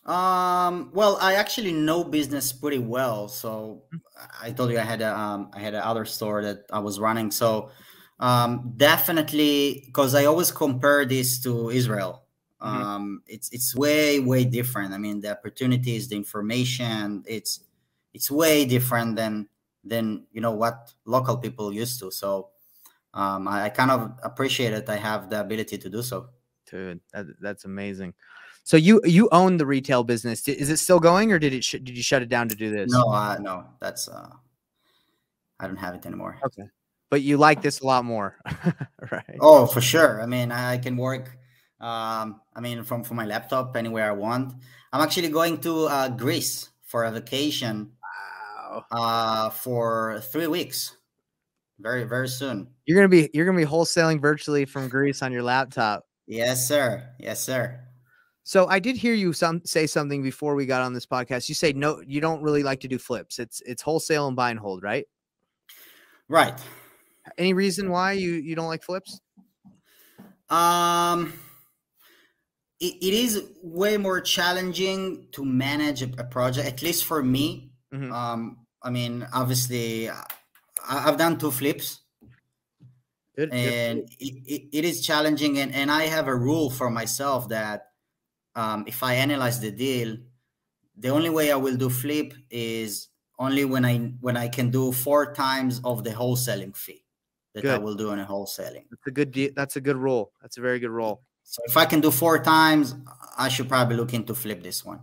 Um, 0.05 0.91
well, 0.93 1.17
I 1.19 1.35
actually 1.35 1.71
know 1.71 2.03
business 2.03 2.53
pretty 2.53 2.77
well. 2.77 3.27
So 3.27 3.83
mm. 3.93 3.99
I 4.41 4.51
told 4.51 4.71
you 4.71 4.77
I 4.77 4.83
had 4.83 5.01
a, 5.01 5.17
um, 5.17 5.49
I 5.53 5.59
had 5.59 5.73
another 5.73 6.05
store 6.05 6.43
that 6.43 6.65
I 6.71 6.79
was 6.79 6.99
running. 6.99 7.31
So 7.31 7.71
um, 8.19 8.73
definitely, 8.77 9.83
because 9.85 10.13
I 10.13 10.25
always 10.25 10.51
compare 10.51 11.05
this 11.05 11.41
to 11.41 11.69
Israel. 11.69 12.23
Mm-hmm. 12.61 12.81
Um, 12.81 13.21
it's 13.27 13.49
it's 13.51 13.75
way 13.75 14.19
way 14.19 14.45
different. 14.45 14.93
I 14.93 14.97
mean, 14.97 15.19
the 15.19 15.31
opportunities, 15.31 16.07
the 16.07 16.15
information, 16.15 17.23
it's 17.27 17.61
it's 18.15 18.31
way 18.31 18.65
different 18.65 19.17
than 19.17 19.47
than 19.83 20.25
you 20.31 20.41
know 20.41 20.51
what 20.51 20.93
local 21.05 21.37
people 21.37 21.71
used 21.71 21.99
to. 21.99 22.09
So 22.09 22.49
um, 23.13 23.47
I, 23.47 23.65
I, 23.65 23.69
kind 23.69 23.91
of 23.91 24.11
appreciate 24.23 24.73
it. 24.73 24.89
I 24.89 24.95
have 24.95 25.29
the 25.29 25.41
ability 25.41 25.77
to 25.77 25.89
do 25.89 26.01
so. 26.01 26.29
Dude, 26.69 26.99
that, 27.13 27.27
that's 27.39 27.65
amazing. 27.65 28.13
So 28.63 28.77
you 28.77 28.99
you 29.03 29.29
own 29.31 29.57
the 29.57 29.65
retail 29.65 30.03
business. 30.03 30.47
Is 30.47 30.69
it 30.69 30.77
still 30.77 30.99
going, 30.99 31.31
or 31.31 31.37
did 31.37 31.53
it 31.53 31.63
sh- 31.63 31.83
did 31.83 31.95
you 31.95 32.01
shut 32.01 32.23
it 32.23 32.29
down 32.29 32.49
to 32.49 32.55
do 32.55 32.71
this? 32.71 32.91
No, 32.91 33.11
uh, 33.11 33.37
no, 33.39 33.65
that's 33.79 34.07
uh, 34.07 34.29
I 35.59 35.67
don't 35.67 35.77
have 35.77 35.93
it 35.93 36.05
anymore. 36.05 36.39
Okay, 36.43 36.63
but 37.11 37.21
you 37.21 37.37
like 37.37 37.61
this 37.61 37.81
a 37.81 37.85
lot 37.85 38.05
more, 38.05 38.39
right? 39.11 39.37
Oh, 39.39 39.67
for 39.67 39.81
sure. 39.81 40.19
I 40.19 40.25
mean, 40.25 40.51
I 40.51 40.79
can 40.79 40.97
work. 40.97 41.37
Um, 41.79 42.41
I 42.55 42.61
mean, 42.61 42.83
from 42.83 43.03
from 43.03 43.17
my 43.17 43.25
laptop 43.25 43.75
anywhere 43.77 44.09
I 44.09 44.13
want. 44.13 44.53
I'm 44.91 45.01
actually 45.01 45.29
going 45.29 45.59
to 45.59 45.85
uh, 45.85 46.09
Greece 46.09 46.69
for 46.85 47.03
a 47.03 47.11
vacation 47.11 47.91
uh, 48.91 49.49
for 49.49 50.21
three 50.31 50.47
weeks. 50.47 50.95
Very, 51.79 52.03
very 52.03 52.27
soon. 52.27 52.67
You're 52.85 52.97
gonna 52.97 53.09
be 53.09 53.29
you're 53.33 53.45
gonna 53.45 53.57
be 53.57 53.65
wholesaling 53.65 54.21
virtually 54.21 54.65
from 54.65 54.87
Greece 54.87 55.21
on 55.21 55.31
your 55.31 55.43
laptop. 55.43 56.05
Yes, 56.27 56.67
sir. 56.67 57.09
Yes, 57.19 57.41
sir. 57.41 57.81
So 58.43 58.67
I 58.67 58.77
did 58.77 58.95
hear 58.95 59.15
you 59.15 59.33
some 59.33 59.61
say 59.65 59.87
something 59.87 60.21
before 60.21 60.53
we 60.53 60.65
got 60.67 60.83
on 60.83 60.93
this 60.93 61.05
podcast. 61.05 61.49
You 61.49 61.55
say 61.55 61.73
no, 61.73 62.01
you 62.05 62.21
don't 62.21 62.41
really 62.41 62.63
like 62.63 62.79
to 62.81 62.87
do 62.87 62.99
flips. 62.99 63.39
It's 63.39 63.59
it's 63.65 63.81
wholesale 63.81 64.27
and 64.27 64.35
buy 64.35 64.51
and 64.51 64.59
hold, 64.59 64.83
right? 64.83 65.05
Right. 66.29 66.53
Any 67.37 67.53
reason 67.53 67.89
why 67.89 68.13
you 68.13 68.33
you 68.33 68.55
don't 68.55 68.67
like 68.67 68.83
flips? 68.83 69.19
Um 70.49 71.33
it, 72.79 72.93
it 73.01 73.13
is 73.13 73.49
way 73.63 73.97
more 73.97 74.21
challenging 74.21 75.27
to 75.31 75.43
manage 75.43 76.03
a, 76.03 76.09
a 76.19 76.23
project, 76.25 76.67
at 76.67 76.81
least 76.83 77.05
for 77.05 77.23
me. 77.23 77.71
Mm-hmm. 77.93 78.11
Um 78.11 78.64
I 78.85 78.91
mean, 78.91 79.27
obviously, 79.33 80.09
I've 80.87 81.17
done 81.17 81.39
two 81.39 81.49
flips, 81.51 82.01
good, 83.35 83.51
and 83.51 84.01
good. 84.01 84.15
It, 84.19 84.69
it 84.71 84.85
is 84.85 85.05
challenging. 85.05 85.57
And, 85.57 85.73
and 85.73 85.89
I 85.91 86.03
have 86.03 86.27
a 86.27 86.35
rule 86.35 86.69
for 86.69 86.91
myself 86.91 87.49
that 87.49 87.87
um, 88.55 88.85
if 88.87 89.01
I 89.01 89.15
analyze 89.15 89.59
the 89.59 89.71
deal, 89.71 90.17
the 90.97 91.09
only 91.09 91.31
way 91.31 91.51
I 91.51 91.55
will 91.55 91.75
do 91.75 91.89
flip 91.89 92.33
is 92.51 93.09
only 93.39 93.65
when 93.65 93.83
I 93.83 93.97
when 94.21 94.37
I 94.37 94.47
can 94.47 94.69
do 94.69 94.91
four 94.91 95.33
times 95.33 95.81
of 95.83 96.03
the 96.03 96.11
wholesaling 96.11 96.77
fee 96.77 97.03
that 97.53 97.63
good. 97.63 97.75
I 97.75 97.77
will 97.79 97.95
do 97.95 98.11
in 98.11 98.19
a 98.19 98.25
wholesaling. 98.25 98.85
That's 98.91 99.07
a 99.07 99.11
good 99.11 99.31
deal. 99.31 99.49
That's 99.55 99.75
a 99.77 99.81
good 99.81 99.97
rule. 99.97 100.31
That's 100.41 100.57
a 100.57 100.61
very 100.61 100.79
good 100.79 100.91
rule. 100.91 101.23
So 101.43 101.61
if 101.65 101.75
I 101.75 101.85
can 101.85 102.01
do 102.01 102.11
four 102.11 102.41
times, 102.43 102.95
I 103.37 103.49
should 103.49 103.67
probably 103.67 103.97
look 103.97 104.13
into 104.13 104.35
flip 104.35 104.63
this 104.63 104.85
one. 104.85 105.01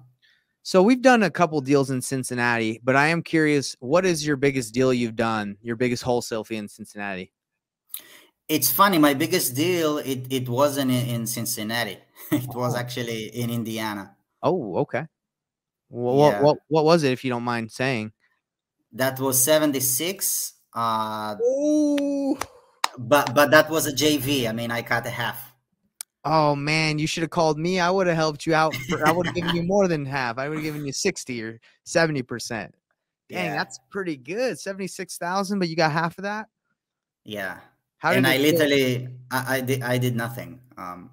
So 0.65 0.83
we've 0.83 1.03
done 1.03 1.25
a 1.25 1.31
couple 1.31 1.61
deals 1.61 1.91
in 1.91 2.01
Cincinnati, 2.01 2.81
but 2.85 2.95
I 2.95 3.09
am 3.09 3.23
curious, 3.23 3.77
what 3.81 4.07
is 4.07 4.25
your 4.25 4.37
biggest 4.37 4.73
deal 4.73 4.93
you've 4.95 5.17
done? 5.17 5.57
Your 5.61 5.75
biggest 5.75 6.05
wholesale 6.05 6.45
fee 6.45 6.57
in 6.57 6.69
Cincinnati? 6.69 7.33
It's 8.49 8.71
funny. 8.71 8.99
My 8.99 9.15
biggest 9.15 9.57
deal 9.57 9.99
it 9.99 10.27
it 10.31 10.49
wasn't 10.49 10.91
in, 10.91 11.07
in 11.09 11.27
Cincinnati. 11.27 11.99
it 12.31 12.55
was 12.55 12.75
oh. 12.75 12.79
actually 12.79 13.27
in 13.29 13.51
Indiana. 13.51 14.15
Oh, 14.43 14.77
okay. 14.79 15.07
Well, 15.89 16.17
yeah. 16.17 16.41
what, 16.41 16.43
what 16.43 16.59
what 16.69 16.85
was 16.85 17.03
it, 17.03 17.13
if 17.13 17.25
you 17.25 17.31
don't 17.31 17.45
mind 17.45 17.73
saying? 17.73 18.13
That 18.93 19.19
was 19.19 19.43
seventy 19.43 19.81
six. 19.81 20.55
Uh, 20.75 21.37
Ooh. 21.43 22.39
But 22.99 23.35
but 23.35 23.51
that 23.51 23.71
was 23.71 23.87
a 23.87 23.93
JV. 23.93 24.49
I 24.49 24.53
mean, 24.53 24.71
I 24.71 24.83
cut 24.83 25.07
a 25.07 25.11
half. 25.11 25.52
Oh 26.25 26.55
man, 26.55 26.99
you 26.99 27.07
should 27.07 27.23
have 27.23 27.31
called 27.31 27.59
me. 27.59 27.81
I 27.81 27.91
would 27.91 28.07
have 28.07 28.17
helped 28.17 28.47
you 28.47 28.55
out. 28.55 28.75
For, 28.89 29.07
I 29.07 29.11
would 29.13 29.27
have 29.27 29.35
given 29.35 29.57
you 29.57 29.63
more 29.65 29.89
than 29.89 30.05
half. 30.07 30.39
I 30.39 30.49
would 30.49 30.57
have 30.59 30.65
given 30.65 30.85
you 30.87 30.93
60 30.93 31.43
or 31.43 31.61
70%. 31.87 32.49
Dang, 32.49 32.71
Yeah. 33.29 33.55
that's 33.57 33.79
pretty 33.91 34.17
good. 34.17 34.59
76,000, 34.59 35.59
but 35.59 35.69
you 35.69 35.75
got 35.77 35.91
half 35.91 36.17
of 36.19 36.23
that? 36.23 36.47
Yeah. 37.25 37.59
How 37.99 38.13
and 38.13 38.25
did 38.25 38.33
I 38.33 38.37
feel? 38.39 38.53
literally, 38.53 39.09
I, 39.31 39.57
I 39.57 39.61
did, 39.61 39.83
I 39.83 39.99
did 39.99 40.15
nothing. 40.17 40.61
Um, 40.77 41.11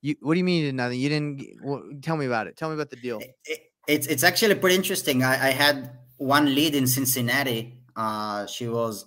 You, 0.00 0.14
what 0.20 0.34
do 0.34 0.38
you 0.38 0.44
mean 0.44 0.60
you 0.60 0.66
did 0.68 0.74
nothing? 0.76 1.00
You 1.00 1.08
didn't. 1.08 1.42
Well, 1.62 1.82
tell 2.02 2.16
me 2.16 2.26
about 2.26 2.46
it. 2.46 2.56
Tell 2.56 2.68
me 2.70 2.74
about 2.74 2.90
the 2.90 2.96
deal. 2.96 3.18
it, 3.20 3.36
it- 3.44 3.64
it's 3.88 4.06
it's 4.06 4.22
actually 4.22 4.54
pretty 4.56 4.76
interesting. 4.76 5.22
I, 5.24 5.48
I 5.48 5.50
had 5.50 5.90
one 6.18 6.54
lead 6.54 6.74
in 6.74 6.86
Cincinnati. 6.86 7.72
Uh, 7.96 8.44
she 8.46 8.68
was 8.68 9.06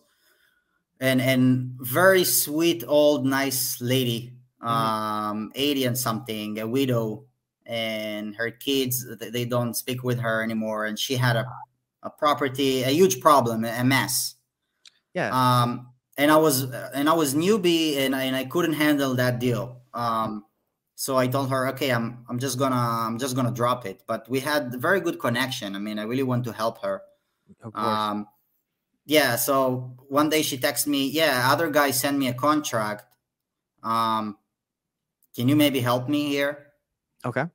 an 1.00 1.20
and 1.22 1.78
very 1.80 2.24
sweet 2.24 2.84
old 2.88 3.24
nice 3.24 3.80
lady, 3.80 4.34
um, 4.62 5.52
eighty 5.56 5.86
and 5.86 5.98
something, 5.98 6.60
a 6.60 6.68
widow, 6.68 7.26
and 7.66 8.36
her 8.36 8.52
kids 8.52 9.06
they, 9.18 9.46
don't 9.46 9.76
speak 9.76 10.04
with 10.04 10.20
her 10.20 10.44
anymore, 10.44 10.86
and 10.86 10.98
she 10.98 11.16
had 11.16 11.36
a 11.36 11.46
a 12.04 12.10
property, 12.10 12.84
a 12.84 12.90
huge 12.90 13.20
problem, 13.20 13.64
a 13.64 13.84
mess. 13.84 14.36
Yeah. 15.14 15.30
um 15.34 15.90
and 16.18 16.32
i 16.32 16.38
was 16.38 16.62
and 16.94 17.10
i 17.10 17.14
was 17.14 17.36
newbie 17.36 17.98
and 17.98 18.16
I, 18.16 18.24
and 18.24 18.36
I 18.36 18.46
couldn't 18.46 18.74
handle 18.74 19.14
that 19.16 19.40
deal. 19.40 19.82
Um 19.94 20.46
so 20.96 21.18
i 21.18 21.28
told 21.28 21.50
her 21.50 21.68
okay 21.70 21.90
i'm 21.92 22.24
i'm 22.30 22.40
just 22.40 22.58
gonna 22.58 22.76
i'm 22.76 23.20
just 23.20 23.36
gonna 23.36 23.52
drop 23.52 23.86
it. 23.86 24.04
But 24.08 24.30
we 24.30 24.40
had 24.40 24.74
a 24.74 24.78
very 24.78 25.02
good 25.02 25.20
connection. 25.20 25.76
I 25.76 25.80
mean 25.80 26.00
i 26.00 26.04
really 26.04 26.24
want 26.24 26.46
to 26.46 26.54
help 26.54 26.82
her. 26.82 27.02
Um 27.76 28.28
yeah 29.06 29.36
so 29.36 29.98
one 30.08 30.30
day 30.30 30.42
she 30.44 30.58
texted 30.58 30.88
me 30.88 31.10
yeah 31.10 31.50
other 31.52 31.70
guy 31.70 31.92
sent 31.92 32.18
me 32.18 32.28
a 32.30 32.34
contract. 32.34 33.04
Um 33.84 34.38
can 35.36 35.48
you 35.48 35.56
maybe 35.56 35.80
help 35.80 36.10
me 36.10 36.28
here 36.30 36.68
okay. 37.26 37.46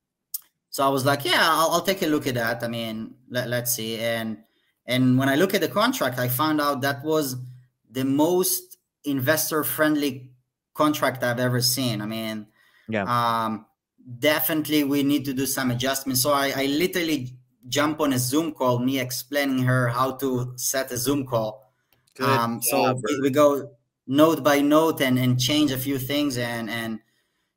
so 0.71 0.85
I 0.87 0.88
was 0.90 1.04
like, 1.04 1.25
yeah, 1.25 1.40
I'll, 1.40 1.71
I'll 1.73 1.80
take 1.83 2.02
a 2.02 2.06
look 2.06 2.26
at 2.26 2.35
that. 2.35 2.62
I 2.62 2.68
mean, 2.68 3.14
let, 3.30 3.49
let's 3.49 3.73
see. 3.75 3.99
And 3.99 4.45
and 4.87 5.18
when 5.18 5.28
I 5.28 5.35
look 5.37 5.54
at 5.54 5.61
the 5.61 5.68
contract, 5.68 6.18
I 6.18 6.28
found 6.28 6.61
out 6.61 6.83
that 6.83 7.02
was 7.04 7.37
the 7.90 8.04
most 8.04 8.78
investor 9.04 9.64
friendly 9.64 10.30
contract 10.75 11.25
I've 11.25 11.40
ever 11.40 11.61
seen. 11.61 12.00
I 12.00 12.06
mean, 12.06 12.47
Yeah. 12.88 13.04
um, 13.09 13.66
definitely 14.18 14.85
we 14.85 15.02
need 15.02 15.25
to 15.25 15.33
do 15.35 15.47
some 15.47 15.71
adjustments. 15.71 16.23
So 16.23 16.33
I, 16.33 16.52
I 16.54 16.66
literally 16.66 17.37
jump 17.68 18.00
on 18.00 18.12
a 18.12 18.18
Zoom 18.18 18.52
call, 18.52 18.78
me 18.78 19.00
explaining 19.00 19.64
her 19.64 19.88
how 19.88 20.12
to 20.16 20.52
set 20.56 20.92
a 20.92 20.97
Zoom 20.97 21.26
call. 21.26 21.73
Good 22.14 22.28
Um, 22.28 22.61
so 22.62 23.00
we 23.23 23.30
go 23.30 23.71
note 24.06 24.42
by 24.45 24.61
note 24.61 25.00
and, 25.00 25.18
and 25.18 25.38
change 25.40 25.73
a 25.73 25.78
few 25.78 25.99
things 25.99 26.38
and 26.38 26.71
and 26.71 27.00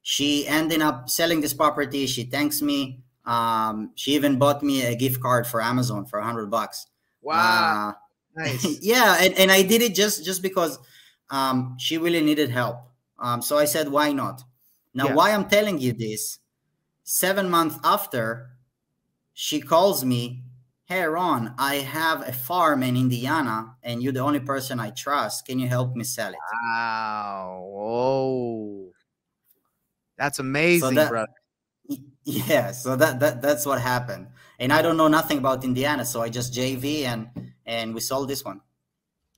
she 0.09 0.47
ended 0.47 0.81
up 0.81 1.07
selling 1.07 1.39
this 1.39 1.53
property. 1.53 2.07
She 2.07 2.23
thanks 2.23 2.63
me. 2.63 2.99
Um, 3.25 3.91
she 3.93 4.15
even 4.15 4.39
bought 4.39 4.63
me 4.63 4.83
a 4.83 4.95
gift 4.95 5.21
card 5.21 5.45
for 5.45 5.61
Amazon 5.61 6.07
for 6.07 6.17
a 6.17 6.23
hundred 6.23 6.49
bucks. 6.49 6.87
Wow. 7.21 7.89
Uh, 7.89 7.93
nice. 8.41 8.81
yeah, 8.81 9.17
and, 9.21 9.37
and 9.37 9.51
I 9.51 9.61
did 9.61 9.83
it 9.83 9.93
just 9.93 10.25
just 10.25 10.41
because 10.41 10.79
um, 11.29 11.77
she 11.77 11.99
really 11.99 12.21
needed 12.21 12.49
help. 12.49 12.77
Um, 13.19 13.43
so 13.43 13.59
I 13.59 13.65
said, 13.65 13.87
why 13.89 14.11
not? 14.11 14.41
Now, 14.95 15.09
Yeah. 15.09 15.13
why 15.13 15.29
I'm 15.31 15.47
telling 15.47 15.77
you 15.77 15.93
this? 15.93 16.39
Seven 17.03 17.47
months 17.47 17.77
after, 17.83 18.49
she 19.35 19.61
calls 19.61 20.03
me, 20.03 20.41
"Hey 20.85 21.03
Ron, 21.03 21.53
I 21.59 21.75
have 21.85 22.27
a 22.27 22.33
farm 22.33 22.81
in 22.81 22.97
Indiana, 22.97 23.75
and 23.83 24.01
you're 24.01 24.13
the 24.17 24.25
only 24.29 24.39
person 24.39 24.79
I 24.79 24.89
trust. 24.89 25.45
Can 25.45 25.59
you 25.59 25.67
help 25.67 25.95
me 25.95 26.03
sell 26.03 26.33
it?" 26.33 26.39
Wow. 26.51 27.61
Whoa. 27.75 28.93
That's 30.19 30.37
amazing, 30.37 30.95
that- 30.95 31.09
bro. 31.09 31.25
Yeah, 32.25 32.71
so 32.71 32.95
that, 32.95 33.19
that 33.21 33.41
that's 33.41 33.65
what 33.65 33.81
happened. 33.81 34.27
And 34.59 34.71
I 34.71 34.83
don't 34.83 34.97
know 34.97 35.07
nothing 35.07 35.39
about 35.39 35.63
Indiana, 35.63 36.05
so 36.05 36.21
I 36.21 36.29
just 36.29 36.53
JV 36.53 37.05
and 37.05 37.27
and 37.65 37.95
we 37.95 38.01
sold 38.01 38.29
this 38.29 38.45
one. 38.45 38.61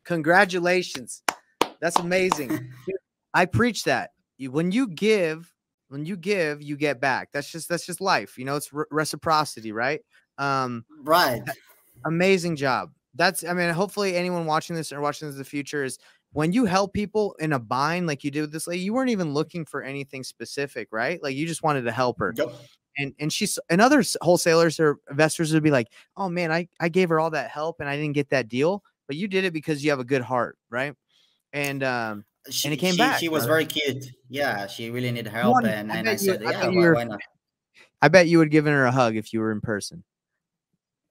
Congratulations. 0.03 1.23
That's 1.79 1.97
amazing. 1.99 2.69
I 3.33 3.45
preach 3.45 3.85
that. 3.85 4.11
When 4.39 4.73
you 4.73 4.87
give, 4.87 5.53
when 5.87 6.05
you 6.05 6.17
give, 6.17 6.61
you 6.61 6.75
get 6.75 6.99
back. 6.99 7.29
That's 7.31 7.49
just 7.49 7.69
that's 7.69 7.85
just 7.85 8.01
life. 8.01 8.37
You 8.37 8.43
know, 8.43 8.57
it's 8.57 8.73
re- 8.73 8.85
reciprocity, 8.91 9.71
right? 9.71 10.01
Um 10.37 10.83
Right. 11.03 11.43
amazing 12.03 12.57
job. 12.57 12.91
That's 13.15 13.45
I 13.45 13.53
mean, 13.53 13.69
hopefully 13.69 14.17
anyone 14.17 14.45
watching 14.45 14.75
this 14.75 14.91
or 14.91 14.99
watching 14.99 15.27
this 15.29 15.35
in 15.35 15.39
the 15.39 15.45
future 15.45 15.85
is 15.85 15.97
when 16.33 16.53
you 16.53 16.65
help 16.65 16.93
people 16.93 17.35
in 17.39 17.53
a 17.53 17.59
bind 17.59 18.07
like 18.07 18.23
you 18.23 18.31
did 18.31 18.41
with 18.41 18.51
this 18.51 18.67
lady, 18.67 18.81
you 18.83 18.93
weren't 18.93 19.09
even 19.09 19.33
looking 19.33 19.65
for 19.65 19.83
anything 19.83 20.23
specific, 20.23 20.87
right? 20.91 21.21
Like 21.21 21.35
you 21.35 21.45
just 21.45 21.63
wanted 21.63 21.81
to 21.83 21.91
help 21.91 22.19
her. 22.19 22.33
Yep. 22.35 22.53
And 22.97 23.13
and 23.19 23.31
she's 23.31 23.57
and 23.69 23.79
other 23.81 24.03
wholesalers 24.21 24.79
or 24.79 24.97
investors 25.09 25.53
would 25.53 25.63
be 25.63 25.71
like, 25.71 25.87
"Oh 26.17 26.27
man, 26.29 26.51
I 26.51 26.67
I 26.79 26.89
gave 26.89 27.09
her 27.09 27.19
all 27.19 27.29
that 27.31 27.49
help 27.49 27.79
and 27.79 27.87
I 27.89 27.95
didn't 27.95 28.13
get 28.15 28.29
that 28.31 28.49
deal, 28.49 28.83
but 29.07 29.15
you 29.15 29.27
did 29.29 29.45
it 29.45 29.53
because 29.53 29.83
you 29.83 29.89
have 29.91 29.99
a 29.99 30.05
good 30.05 30.21
heart, 30.21 30.57
right?" 30.69 30.93
And 31.53 31.83
um 31.83 32.25
She, 32.49 32.67
it 32.69 32.77
came 32.77 32.93
she, 32.93 32.97
back, 32.97 33.19
She 33.19 33.29
was 33.29 33.45
brother. 33.45 33.53
very 33.53 33.65
cute. 33.65 34.07
Yeah, 34.29 34.67
she 34.67 34.89
really 34.89 35.11
needed 35.11 35.31
help, 35.31 35.53
One, 35.53 35.65
and 35.65 35.91
I 35.91 35.97
and 35.97 36.09
I, 36.09 36.11
you- 36.13 36.17
said, 36.17 36.43
I 36.43 36.51
yeah, 36.51 36.67
why, 36.67 36.91
why 36.91 37.03
not? 37.05 37.19
I 38.01 38.07
bet 38.09 38.27
you 38.27 38.39
would 38.39 38.47
have 38.47 38.51
given 38.51 38.73
her 38.73 38.85
a 38.85 38.91
hug 38.91 39.15
if 39.15 39.31
you 39.31 39.39
were 39.41 39.51
in 39.51 39.61
person. 39.61 40.03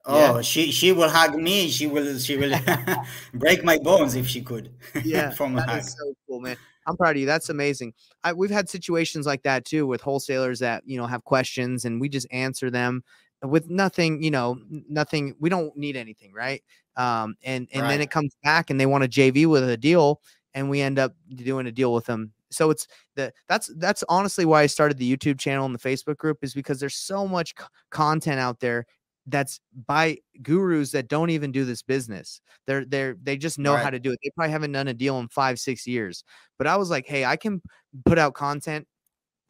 Oh, 0.07 0.37
Yeah. 0.37 0.41
she 0.43 0.73
she 0.73 0.93
will 0.93 1.09
hug 1.11 1.35
me. 1.37 1.69
She 1.69 1.87
will 1.87 2.19
she 2.19 2.37
will 2.37 2.53
break 3.35 3.65
my 3.65 3.79
bones 3.79 4.15
if 4.15 4.27
she 4.27 4.41
could. 4.43 4.71
Yeah, 5.05 5.31
from 5.31 5.57
a 5.59 5.63
hug. 5.63 5.83
so 5.83 6.15
cool, 6.27 6.41
man. 6.41 6.57
I'm 6.87 6.97
proud 6.97 7.17
of 7.17 7.21
you. 7.21 7.27
That's 7.27 7.51
amazing. 7.51 7.93
I, 8.25 8.33
we've 8.33 8.51
had 8.51 8.69
situations 8.69 9.27
like 9.27 9.43
that 9.43 9.65
too 9.65 9.87
with 9.87 10.01
wholesalers 10.01 10.59
that 10.61 10.83
you 10.87 10.97
know 10.99 11.07
have 11.07 11.25
questions 11.25 11.85
and 11.85 12.01
we 12.01 12.09
just 12.09 12.27
answer 12.31 12.71
them 12.71 13.03
with 13.43 13.69
nothing. 13.71 14.23
You 14.23 14.31
know, 14.31 14.59
nothing. 14.89 15.35
We 15.39 15.51
don't 15.51 15.77
need 15.77 15.97
anything, 15.97 16.33
right? 16.33 16.63
Um, 16.97 17.37
and 17.45 17.69
and 17.73 17.89
then 17.89 18.01
it 18.01 18.11
comes 18.11 18.35
back 18.43 18.71
and 18.71 18.81
they 18.81 18.87
want 18.87 19.05
a 19.05 19.09
JV 19.09 19.47
with 19.47 19.69
a 19.69 19.77
deal, 19.77 20.21
and 20.55 20.69
we 20.71 20.81
end 20.81 20.99
up 20.99 21.15
doing 21.35 21.67
a 21.67 21.73
deal 21.73 21.93
with 21.93 22.07
them. 22.07 22.33
So 22.51 22.71
it's 22.71 22.89
the 23.15 23.33
that's 23.49 23.71
that's 23.77 24.03
honestly 24.09 24.45
why 24.47 24.63
I 24.63 24.67
started 24.67 24.97
the 24.99 25.17
YouTube 25.17 25.39
channel 25.39 25.67
and 25.67 25.75
the 25.75 25.79
Facebook 25.79 26.17
group 26.17 26.39
is 26.43 26.53
because 26.55 26.81
there's 26.81 26.97
so 26.97 27.29
much 27.29 27.55
c- 27.57 27.65
content 27.91 28.41
out 28.41 28.59
there 28.59 28.87
that's 29.31 29.61
by 29.87 30.19
gurus 30.43 30.91
that 30.93 31.09
don't 31.09 31.31
even 31.31 31.53
do 31.53 31.65
this 31.65 31.83
business. 31.83 32.41
They're 32.67 32.85
they're 32.85 33.17
they 33.23 33.37
just 33.37 33.59
know 33.59 33.77
how 33.77 33.91
to 33.91 33.99
do 33.99 34.13
it. 34.13 34.19
They 34.23 34.31
probably 34.37 34.53
haven't 34.53 34.73
done 34.73 34.89
a 34.89 34.95
deal 34.95 35.19
in 35.19 35.29
five, 35.29 35.59
six 35.59 35.87
years. 35.87 36.25
But 36.59 36.67
I 36.67 36.77
was 36.77 36.91
like, 36.91 37.07
hey, 37.07 37.25
I 37.25 37.37
can 37.37 37.63
put 38.05 38.19
out 38.19 38.35
content, 38.35 38.87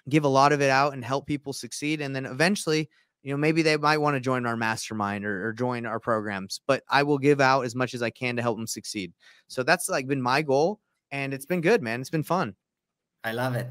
give 0.08 0.24
a 0.24 0.28
lot 0.28 0.52
of 0.52 0.62
it 0.62 0.70
out 0.70 0.92
and 0.92 1.04
help 1.04 1.26
people 1.26 1.52
succeed. 1.52 2.00
And 2.00 2.14
then 2.14 2.26
eventually, 2.26 2.88
you 3.22 3.32
know, 3.32 3.36
maybe 3.36 3.62
they 3.62 3.76
might 3.76 3.98
want 3.98 4.16
to 4.16 4.20
join 4.20 4.46
our 4.46 4.56
mastermind 4.56 5.24
or, 5.24 5.48
or 5.48 5.52
join 5.52 5.86
our 5.86 6.00
programs, 6.00 6.60
but 6.66 6.82
I 6.88 7.02
will 7.02 7.18
give 7.18 7.40
out 7.40 7.62
as 7.62 7.74
much 7.74 7.94
as 7.94 8.02
I 8.02 8.10
can 8.10 8.36
to 8.36 8.42
help 8.42 8.56
them 8.56 8.66
succeed. 8.66 9.12
So 9.48 9.62
that's 9.62 9.88
like 9.88 10.06
been 10.06 10.22
my 10.22 10.42
goal. 10.42 10.80
And 11.10 11.34
it's 11.34 11.46
been 11.46 11.60
good, 11.60 11.82
man. 11.82 12.00
It's 12.00 12.10
been 12.10 12.22
fun. 12.22 12.54
I 13.24 13.32
love 13.32 13.56
it. 13.56 13.68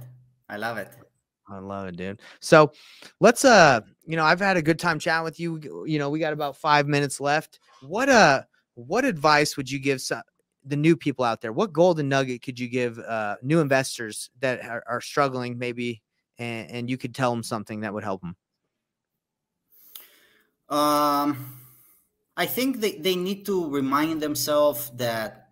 I 0.50 0.58
love 0.58 0.78
it. 0.78 1.09
I 1.50 1.60
love 1.60 1.88
it, 1.88 1.98
dude. 1.98 2.22
So 2.40 2.72
let's 3.20 3.44
uh, 3.44 3.82
you 4.06 4.16
know, 4.16 4.24
I've 4.24 4.40
had 4.40 4.58
a 4.58 4.62
good 4.62 4.80
time 4.80 4.98
chatting 4.98 5.24
with 5.24 5.40
you. 5.40 5.86
You 5.86 6.00
know, 6.00 6.10
we 6.10 6.20
got 6.20 6.34
about 6.34 6.58
five 6.58 6.88
minutes 6.88 7.20
left. 7.20 7.60
What 7.82 8.10
uh 8.10 8.44
what 8.76 9.06
advice 9.06 9.58
would 9.58 9.70
you 9.70 9.80
give 9.80 10.02
some, 10.02 10.24
the 10.66 10.76
new 10.76 10.96
people 10.96 11.26
out 11.26 11.42
there? 11.42 11.54
What 11.54 11.74
golden 11.74 12.10
nugget 12.10 12.42
could 12.42 12.60
you 12.60 12.68
give 12.68 12.98
uh 13.00 13.36
new 13.42 13.60
investors 13.60 14.30
that 14.40 14.66
are, 14.66 14.84
are 14.88 15.02
struggling 15.02 15.58
maybe 15.58 16.02
and, 16.38 16.72
and 16.72 16.90
you 16.90 16.98
could 16.98 17.14
tell 17.14 17.32
them 17.32 17.44
something 17.44 17.82
that 17.82 17.94
would 17.94 18.04
help 18.04 18.22
them? 18.22 18.36
Um, 20.70 21.58
I 22.38 22.46
think 22.46 22.80
they, 22.80 22.94
they 22.98 23.16
need 23.16 23.46
to 23.48 23.70
remind 23.70 24.22
themselves 24.22 24.92
that 24.96 25.50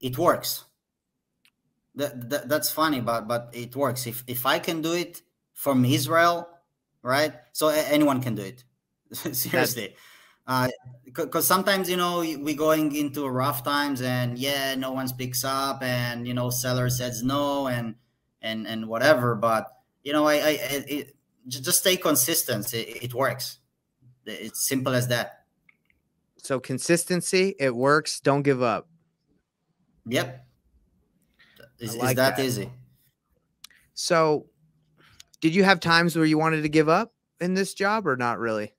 it 0.00 0.18
works. 0.18 0.64
That, 1.94 2.30
that 2.30 2.48
that's 2.48 2.70
funny, 2.70 3.00
but 3.00 3.26
but 3.26 3.50
it 3.52 3.74
works. 3.74 4.06
If 4.06 4.22
if 4.28 4.46
I 4.46 4.60
can 4.60 4.82
do 4.82 4.92
it 4.92 5.22
from 5.58 5.84
Israel, 5.84 6.48
right? 7.02 7.32
So 7.52 7.66
anyone 7.68 8.22
can 8.22 8.36
do 8.36 8.42
it. 8.42 8.62
Seriously. 9.34 9.96
Because 11.04 11.34
uh, 11.34 11.54
sometimes 11.54 11.90
you 11.90 11.96
know 11.96 12.20
we're 12.20 12.56
going 12.56 12.94
into 12.94 13.26
rough 13.28 13.64
times 13.64 14.00
and 14.00 14.38
yeah, 14.38 14.76
no 14.76 14.92
one 14.92 15.08
speaks 15.08 15.42
up 15.44 15.82
and 15.82 16.28
you 16.28 16.32
know 16.32 16.48
seller 16.48 16.88
says 16.88 17.24
no 17.24 17.66
and 17.66 17.96
and 18.40 18.68
and 18.68 18.86
whatever. 18.86 19.34
But 19.34 19.66
you 20.04 20.12
know 20.12 20.28
I 20.28 20.34
I 20.34 20.50
it, 20.76 20.90
it, 20.90 21.16
just 21.48 21.80
stay 21.80 21.96
consistent. 21.96 22.72
It, 22.72 23.02
it 23.02 23.14
works. 23.14 23.58
It's 24.26 24.66
simple 24.68 24.94
as 24.94 25.08
that. 25.08 25.44
So 26.36 26.60
consistency, 26.60 27.56
it 27.58 27.74
works. 27.74 28.20
Don't 28.20 28.42
give 28.42 28.62
up. 28.62 28.88
Yep. 30.06 30.46
Is, 31.80 31.96
like 31.96 32.10
is 32.10 32.16
that, 32.16 32.36
that. 32.36 32.44
easy? 32.44 32.70
So 33.94 34.46
did 35.40 35.54
you 35.54 35.64
have 35.64 35.80
times 35.80 36.16
where 36.16 36.24
you 36.24 36.38
wanted 36.38 36.62
to 36.62 36.68
give 36.68 36.88
up 36.88 37.12
in 37.40 37.54
this 37.54 37.74
job 37.74 38.06
or 38.06 38.16
not 38.16 38.38
really? 38.38 38.72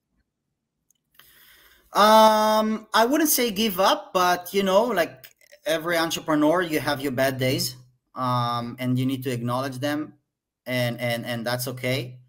Um, 1.93 2.87
I 2.93 3.05
wouldn't 3.05 3.29
say 3.29 3.49
give 3.49 3.79
up, 3.79 4.11
but 4.13 4.53
you 4.53 4.63
know, 4.63 4.83
like 4.83 5.25
every 5.65 5.97
entrepreneur, 5.97 6.61
you 6.61 6.79
have 6.79 7.01
your 7.01 7.11
bad 7.11 7.39
days, 7.39 7.75
um, 8.15 8.75
and 8.79 8.97
you 8.99 9.05
need 9.05 9.23
to 9.23 9.31
acknowledge 9.31 9.79
them, 9.79 10.13
and 10.65 10.99
and 10.99 11.25
and 11.25 11.45
that's 11.45 11.67
okay. 11.67 12.19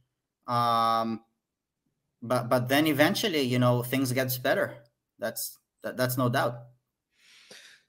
Um, 0.47 1.21
but 2.23 2.49
but 2.49 2.69
then 2.69 2.87
eventually, 2.87 3.43
you 3.43 3.59
know, 3.59 3.83
things 3.83 4.13
gets 4.13 4.39
better. 4.39 4.77
That's 5.19 5.59
that, 5.83 5.97
that's 5.97 6.17
no 6.17 6.29
doubt. 6.31 6.55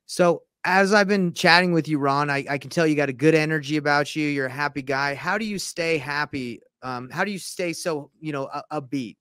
So 0.06 0.44
as 0.64 0.94
I've 0.94 1.08
been 1.08 1.34
chatting 1.34 1.72
with 1.72 1.88
you, 1.88 1.98
Ron, 1.98 2.30
I, 2.30 2.46
I 2.50 2.58
can 2.58 2.70
tell 2.70 2.86
you 2.86 2.96
got 2.96 3.10
a 3.10 3.14
good 3.14 3.34
energy 3.34 3.78
about 3.78 4.16
you. 4.16 4.28
You're 4.28 4.46
a 4.46 4.52
happy 4.52 4.82
guy. 4.82 5.16
How 5.16 5.38
do 5.38 5.46
you 5.46 5.58
stay 5.58 5.98
happy? 5.98 6.62
Um, 6.84 7.10
how 7.10 7.24
do 7.24 7.32
you 7.32 7.40
stay 7.40 7.74
so 7.74 8.12
you 8.20 8.32
know 8.32 8.50
upbeat? 8.72 9.18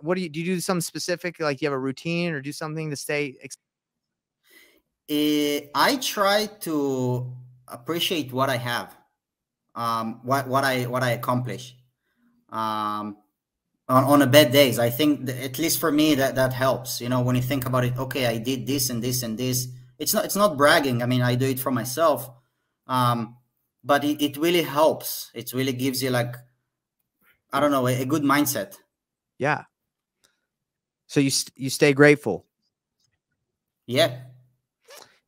What 0.00 0.14
do 0.16 0.20
you 0.20 0.28
do? 0.28 0.40
You 0.40 0.56
do 0.56 0.60
something 0.60 0.80
specific, 0.80 1.40
like 1.40 1.60
you 1.60 1.66
have 1.66 1.72
a 1.72 1.78
routine, 1.78 2.32
or 2.32 2.40
do 2.40 2.52
something 2.52 2.90
to 2.90 2.96
stay? 2.96 3.36
Ex- 3.42 3.56
uh, 5.10 5.66
I 5.74 5.96
try 6.00 6.46
to 6.60 7.32
appreciate 7.68 8.32
what 8.32 8.50
I 8.50 8.56
have, 8.56 8.96
um, 9.74 10.20
what 10.22 10.46
what 10.46 10.64
I 10.64 10.84
what 10.84 11.02
I 11.02 11.10
accomplish. 11.10 11.76
Um, 12.50 13.16
on, 13.88 14.02
on 14.04 14.22
a 14.22 14.26
bad 14.26 14.52
days, 14.52 14.78
I 14.78 14.90
think 14.90 15.28
at 15.28 15.58
least 15.58 15.78
for 15.78 15.90
me 15.90 16.14
that 16.16 16.34
that 16.36 16.52
helps. 16.52 17.00
You 17.00 17.08
know, 17.08 17.22
when 17.22 17.36
you 17.36 17.42
think 17.42 17.66
about 17.66 17.84
it, 17.84 17.96
okay, 17.96 18.26
I 18.26 18.38
did 18.38 18.66
this 18.66 18.90
and 18.90 19.02
this 19.02 19.22
and 19.22 19.38
this 19.38 19.68
it's 19.98 20.14
not 20.14 20.24
it's 20.24 20.36
not 20.36 20.56
bragging. 20.56 21.02
I 21.02 21.06
mean 21.06 21.22
i 21.22 21.34
do 21.34 21.46
it 21.46 21.60
for 21.60 21.70
myself 21.70 22.30
um 22.86 23.36
but 23.84 24.02
it, 24.02 24.20
it 24.20 24.36
really 24.36 24.62
helps. 24.62 25.30
It 25.32 25.52
really 25.52 25.72
gives 25.72 26.02
you 26.02 26.10
like 26.10 26.36
i 27.52 27.60
don't 27.60 27.70
know 27.70 27.86
a, 27.86 28.02
a 28.02 28.04
good 28.04 28.22
mindset. 28.22 28.76
Yeah. 29.38 29.64
So 31.06 31.20
you 31.20 31.30
you 31.56 31.70
stay 31.70 31.92
grateful. 31.92 32.46
Yeah. 33.86 34.18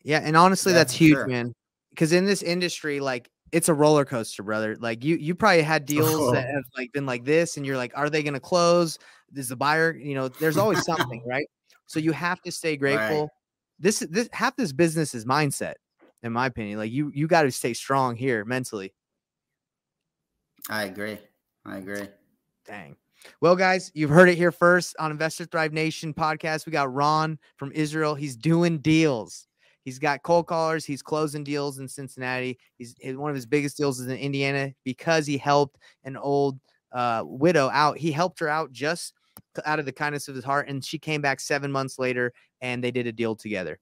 Yeah 0.03 0.21
and 0.23 0.37
honestly 0.37 0.73
yeah, 0.73 0.79
that's 0.79 0.93
huge 0.93 1.15
sure. 1.15 1.27
man 1.27 1.55
because 1.91 2.13
in 2.13 2.25
this 2.25 2.43
industry 2.43 3.01
like 3.01 3.31
it's 3.51 3.69
a 3.69 3.75
roller 3.75 4.05
coaster 4.05 4.43
brother. 4.43 4.77
Like 4.79 5.05
you 5.05 5.17
you 5.17 5.35
probably 5.35 5.63
had 5.63 5.87
deals 5.95 6.11
oh. 6.13 6.33
that 6.33 6.47
have 6.47 6.65
like 6.77 6.93
been 6.93 7.07
like 7.07 7.25
this 7.25 7.57
and 7.57 7.65
you're 7.65 7.77
like 7.77 7.93
are 7.95 8.11
they 8.11 8.23
going 8.23 8.35
to 8.35 8.41
close? 8.41 8.99
Is 9.35 9.49
the 9.49 9.57
buyer 9.57 9.95
you 9.97 10.15
know 10.15 10.29
there's 10.29 10.57
always 10.57 10.85
something 10.85 11.23
right? 11.27 11.47
So 11.87 12.01
you 12.01 12.13
have 12.13 12.43
to 12.43 12.53
stay 12.53 12.77
grateful. 12.77 13.21
right 13.23 13.31
this 13.79 14.03
is 14.03 14.09
this 14.09 14.29
half 14.33 14.57
this 14.57 14.73
business 14.73 15.15
is 15.15 15.25
mindset, 15.25 15.75
in 16.23 16.33
my 16.33 16.47
opinion. 16.47 16.79
Like 16.79 16.93
you 16.93 17.11
you 17.15 17.27
got 17.27 17.43
to 17.43 17.51
stay 17.51 17.75
strong 17.75 18.17
here 18.17 18.45
mentally. 18.45 18.93
I 20.69 20.85
agree. 20.85 21.19
I 21.65 21.79
agree. 21.79 22.09
Dang. 22.67 22.97
Well, 23.41 23.57
guys, 23.57 23.91
you've 23.95 24.11
heard 24.11 24.29
it 24.29 24.37
here 24.37 24.53
first 24.53 24.95
on 24.99 25.11
Investor 25.11 25.45
Thrive 25.45 25.73
Nation 25.73 26.15
podcast. 26.15 26.67
We 26.67 26.73
got 26.73 26.93
Ron 26.93 27.39
from 27.57 27.73
Israel. 27.73 28.15
He's 28.15 28.37
doing 28.37 28.79
deals. 28.79 29.47
He's 29.85 29.99
got 29.99 30.23
cold 30.23 30.47
callers. 30.47 30.85
He's 30.85 31.03
closing 31.03 31.45
deals 31.45 31.79
in 31.79 31.89
Cincinnati. 31.89 32.59
He's 32.77 32.95
one 33.03 33.31
of 33.31 33.35
his 33.35 33.47
biggest 33.47 33.77
deals 33.77 34.01
is 34.01 34.07
in 34.07 34.17
Indiana 34.17 34.73
because 34.85 35.27
he 35.27 35.39
helped 35.39 35.79
an 36.05 36.17
old 36.17 36.61
uh, 36.93 37.23
widow 37.25 37.71
out. 37.73 37.99
He 37.99 38.13
helped 38.13 38.39
her 38.41 38.49
out 38.49 38.71
just 38.71 39.15
out 39.65 39.79
of 39.79 39.87
the 39.87 39.93
kindness 39.93 40.29
of 40.29 40.35
his 40.35 40.45
heart. 40.45 40.69
And 40.69 40.85
she 40.85 40.99
came 40.99 41.21
back 41.21 41.41
seven 41.41 41.71
months 41.73 41.99
later 41.99 42.33
and 42.61 42.83
they 42.83 42.91
did 42.91 43.07
a 43.07 43.13
deal 43.13 43.35
together. 43.35 43.79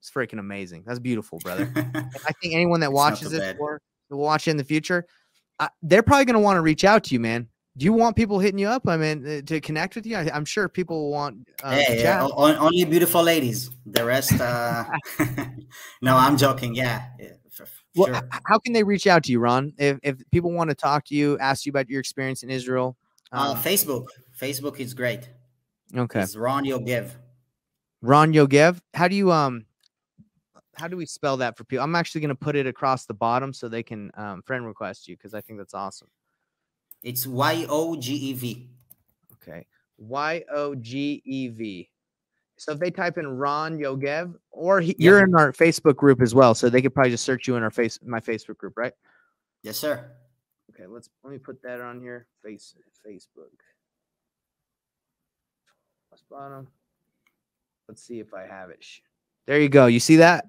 It's 0.00 0.10
freaking 0.10 0.38
amazing. 0.38 0.84
That's 0.86 0.98
beautiful, 0.98 1.38
brother. 1.38 1.70
I 1.76 2.32
think 2.42 2.54
anyone 2.54 2.80
that 2.80 2.92
watches 2.92 3.30
this 3.30 3.56
or 3.58 3.80
will 4.10 4.18
watch 4.18 4.46
it 4.48 4.52
in 4.52 4.56
the 4.56 4.64
future, 4.64 5.06
uh, 5.58 5.68
they're 5.82 6.02
probably 6.02 6.26
going 6.26 6.34
to 6.34 6.40
want 6.40 6.56
to 6.56 6.60
reach 6.60 6.84
out 6.84 7.04
to 7.04 7.14
you, 7.14 7.20
man. 7.20 7.48
Do 7.76 7.84
you 7.84 7.92
want 7.92 8.14
people 8.14 8.38
hitting 8.38 8.58
you 8.58 8.68
up? 8.68 8.86
I 8.86 8.96
mean, 8.96 9.26
uh, 9.26 9.40
to 9.46 9.60
connect 9.60 9.96
with 9.96 10.06
you? 10.06 10.16
I, 10.16 10.36
am 10.36 10.44
sure 10.44 10.68
people 10.68 11.10
want. 11.10 11.48
Uh, 11.62 11.72
hey, 11.72 12.02
yeah, 12.02 12.28
only 12.36 12.84
beautiful 12.84 13.22
ladies. 13.22 13.70
The 13.86 14.04
rest, 14.04 14.40
uh, 14.40 14.84
no, 16.02 16.16
I'm 16.16 16.36
joking. 16.36 16.74
Yeah. 16.74 17.06
yeah 17.18 17.30
well, 17.96 18.08
sure. 18.08 18.28
how 18.46 18.58
can 18.58 18.72
they 18.72 18.82
reach 18.82 19.06
out 19.06 19.24
to 19.24 19.32
you, 19.32 19.38
Ron? 19.38 19.72
If, 19.78 19.98
if 20.02 20.16
people 20.30 20.52
want 20.52 20.70
to 20.70 20.74
talk 20.74 21.04
to 21.06 21.14
you, 21.14 21.38
ask 21.38 21.64
you 21.64 21.70
about 21.70 21.88
your 21.88 22.00
experience 22.00 22.42
in 22.42 22.50
Israel, 22.50 22.96
uh, 23.32 23.50
um, 23.50 23.56
Facebook. 23.56 24.06
Facebook 24.44 24.78
is 24.78 24.92
great. 24.92 25.30
Okay. 25.96 26.20
It's 26.20 26.36
Ron 26.36 26.64
Yogev. 26.64 27.10
Ron 28.02 28.34
Yogev. 28.34 28.78
How 28.92 29.08
do 29.08 29.16
you 29.16 29.32
um 29.32 29.64
how 30.76 30.88
do 30.88 30.96
we 30.96 31.06
spell 31.06 31.38
that 31.38 31.56
for 31.56 31.64
people? 31.64 31.82
I'm 31.82 31.94
actually 31.94 32.20
going 32.20 32.30
to 32.30 32.34
put 32.34 32.56
it 32.56 32.66
across 32.66 33.06
the 33.06 33.14
bottom 33.14 33.52
so 33.52 33.68
they 33.68 33.82
can 33.82 34.10
um, 34.16 34.42
friend 34.42 34.66
request 34.66 35.08
you 35.08 35.16
because 35.16 35.32
I 35.32 35.40
think 35.40 35.58
that's 35.58 35.72
awesome. 35.72 36.08
It's 37.02 37.26
Y 37.26 37.64
O 37.68 37.96
G 37.96 38.12
E 38.14 38.32
V. 38.32 38.68
Okay. 39.34 39.66
Y 39.98 40.44
O 40.52 40.74
G 40.74 41.22
E 41.24 41.48
V. 41.48 41.90
So 42.56 42.72
if 42.72 42.78
they 42.78 42.90
type 42.90 43.18
in 43.18 43.26
Ron 43.26 43.78
Yogev, 43.78 44.34
or 44.50 44.80
he, 44.80 44.94
you're 44.98 45.24
in 45.24 45.34
our 45.34 45.52
Facebook 45.52 45.96
group 45.96 46.20
as 46.20 46.34
well, 46.34 46.54
so 46.54 46.68
they 46.68 46.82
could 46.82 46.94
probably 46.94 47.10
just 47.10 47.24
search 47.24 47.48
you 47.48 47.56
in 47.56 47.62
our 47.62 47.70
face 47.70 47.98
my 48.04 48.20
Facebook 48.20 48.58
group, 48.58 48.76
right? 48.76 48.92
Yes, 49.62 49.76
sir. 49.76 50.10
Okay, 50.70 50.86
let's 50.86 51.08
let 51.22 51.32
me 51.32 51.38
put 51.38 51.62
that 51.62 51.80
on 51.80 52.00
here. 52.00 52.26
Face 52.42 52.74
Facebook. 53.06 53.54
Bottom. 56.22 56.68
Let's 57.88 58.02
see 58.02 58.20
if 58.20 58.32
I 58.32 58.46
have 58.46 58.70
it. 58.70 58.84
There 59.46 59.60
you 59.60 59.68
go. 59.68 59.86
You 59.86 60.00
see 60.00 60.16
that? 60.16 60.46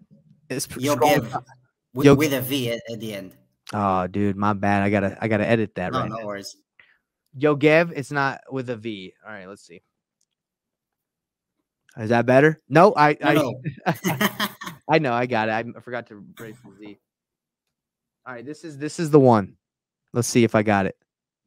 It's 0.50 0.68
Yogev 0.68 1.44
with, 1.94 2.18
with 2.18 2.34
a 2.34 2.42
V 2.42 2.72
at, 2.72 2.82
at, 2.92 3.00
the 3.00 3.14
end. 3.14 3.36
Oh, 3.74 4.08
dude, 4.08 4.36
my 4.36 4.54
bad. 4.54 4.84
I 4.84 4.90
gotta 4.90 5.18
I 5.20 5.28
gotta 5.28 5.48
edit 5.48 5.76
that 5.76 5.92
no, 5.92 6.00
right. 6.00 6.10
No 6.10 6.18
now. 6.18 6.26
worries. 6.26 6.56
Yogev, 7.38 7.92
it's 7.96 8.12
not 8.12 8.42
with 8.52 8.70
a 8.70 8.78
V. 8.78 9.14
All 9.26 9.34
right, 9.34 9.48
let's 9.48 9.66
see. 9.66 9.82
Is 11.98 12.10
that 12.10 12.26
better? 12.26 12.62
No, 12.70 12.94
I 12.96 13.18
no, 13.22 13.60
I. 13.86 14.50
I 14.88 15.00
know 15.00 15.14
I 15.14 15.26
got 15.26 15.50
it. 15.50 15.74
I 15.76 15.80
forgot 15.80 16.08
to 16.08 16.22
break 16.22 16.56
the 16.64 16.72
Z. 16.78 17.00
All 18.26 18.34
right, 18.34 18.46
this 18.46 18.64
is 18.64 18.78
this 18.78 19.00
is 19.00 19.10
the 19.10 19.20
one. 19.20 19.56
Let's 20.14 20.28
see 20.28 20.44
if 20.44 20.56
I 20.56 20.64
got 20.64 20.86
it. 20.86 20.96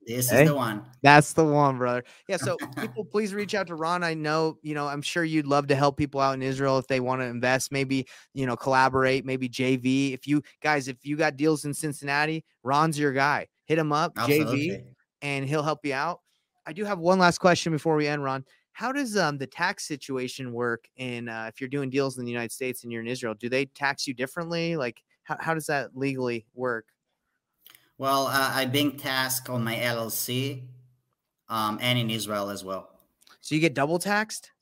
This 0.08 0.32
is 0.32 0.48
the 0.48 0.54
one. 0.54 0.84
That's 1.02 1.34
the 1.34 1.44
one, 1.44 1.76
brother. 1.76 2.02
Yeah. 2.28 2.38
So 2.38 2.56
people, 2.80 3.04
please 3.04 3.34
reach 3.34 3.54
out 3.54 3.66
to 3.66 3.74
Ron. 3.74 4.02
I 4.02 4.14
know, 4.14 4.56
you 4.62 4.74
know, 4.74 4.88
I'm 4.88 5.02
sure 5.02 5.22
you'd 5.22 5.46
love 5.46 5.66
to 5.66 5.74
help 5.74 5.98
people 5.98 6.18
out 6.18 6.32
in 6.32 6.42
Israel 6.42 6.78
if 6.78 6.86
they 6.86 6.98
want 6.98 7.20
to 7.20 7.26
invest, 7.26 7.70
maybe, 7.70 8.06
you 8.32 8.46
know, 8.46 8.56
collaborate, 8.56 9.26
maybe 9.26 9.50
JV. 9.50 10.14
If 10.14 10.26
you 10.26 10.42
guys, 10.62 10.88
if 10.88 11.04
you 11.04 11.16
got 11.16 11.36
deals 11.36 11.66
in 11.66 11.74
Cincinnati, 11.74 12.42
Ron's 12.64 12.98
your 12.98 13.12
guy. 13.12 13.48
Hit 13.66 13.78
him 13.78 13.92
up, 13.92 14.12
Absolutely. 14.16 14.68
JV, 14.70 14.84
and 15.20 15.46
he'll 15.46 15.62
help 15.62 15.84
you 15.84 15.92
out. 15.92 16.20
I 16.66 16.72
do 16.72 16.86
have 16.86 16.98
one 16.98 17.18
last 17.18 17.38
question 17.38 17.70
before 17.70 17.94
we 17.94 18.08
end, 18.08 18.24
Ron. 18.24 18.44
How 18.72 18.92
does 18.92 19.16
um, 19.16 19.36
the 19.36 19.46
tax 19.46 19.86
situation 19.86 20.52
work 20.52 20.84
in 20.96 21.28
uh, 21.28 21.46
if 21.48 21.60
you're 21.60 21.68
doing 21.68 21.90
deals 21.90 22.16
in 22.16 22.24
the 22.24 22.30
United 22.30 22.52
States 22.52 22.82
and 22.82 22.92
you're 22.92 23.02
in 23.02 23.08
Israel? 23.08 23.34
Do 23.34 23.48
they 23.50 23.66
tax 23.66 24.06
you 24.06 24.14
differently? 24.14 24.76
Like, 24.76 25.02
how, 25.24 25.36
how 25.40 25.54
does 25.54 25.66
that 25.66 25.90
legally 25.94 26.46
work? 26.54 26.86
Well, 27.98 28.28
uh, 28.28 28.52
I've 28.54 28.70
been 28.70 28.96
tasked 28.96 29.50
on 29.50 29.64
my 29.64 29.74
LLC 29.74 30.62
um, 31.48 31.78
and 31.82 31.98
in 31.98 32.11
Israel 32.11 32.48
as 32.48 32.64
well. 32.64 32.90
So 33.40 33.56
you 33.56 33.61
get 33.61 33.74
double 33.74 33.98
taxed? 33.98 34.52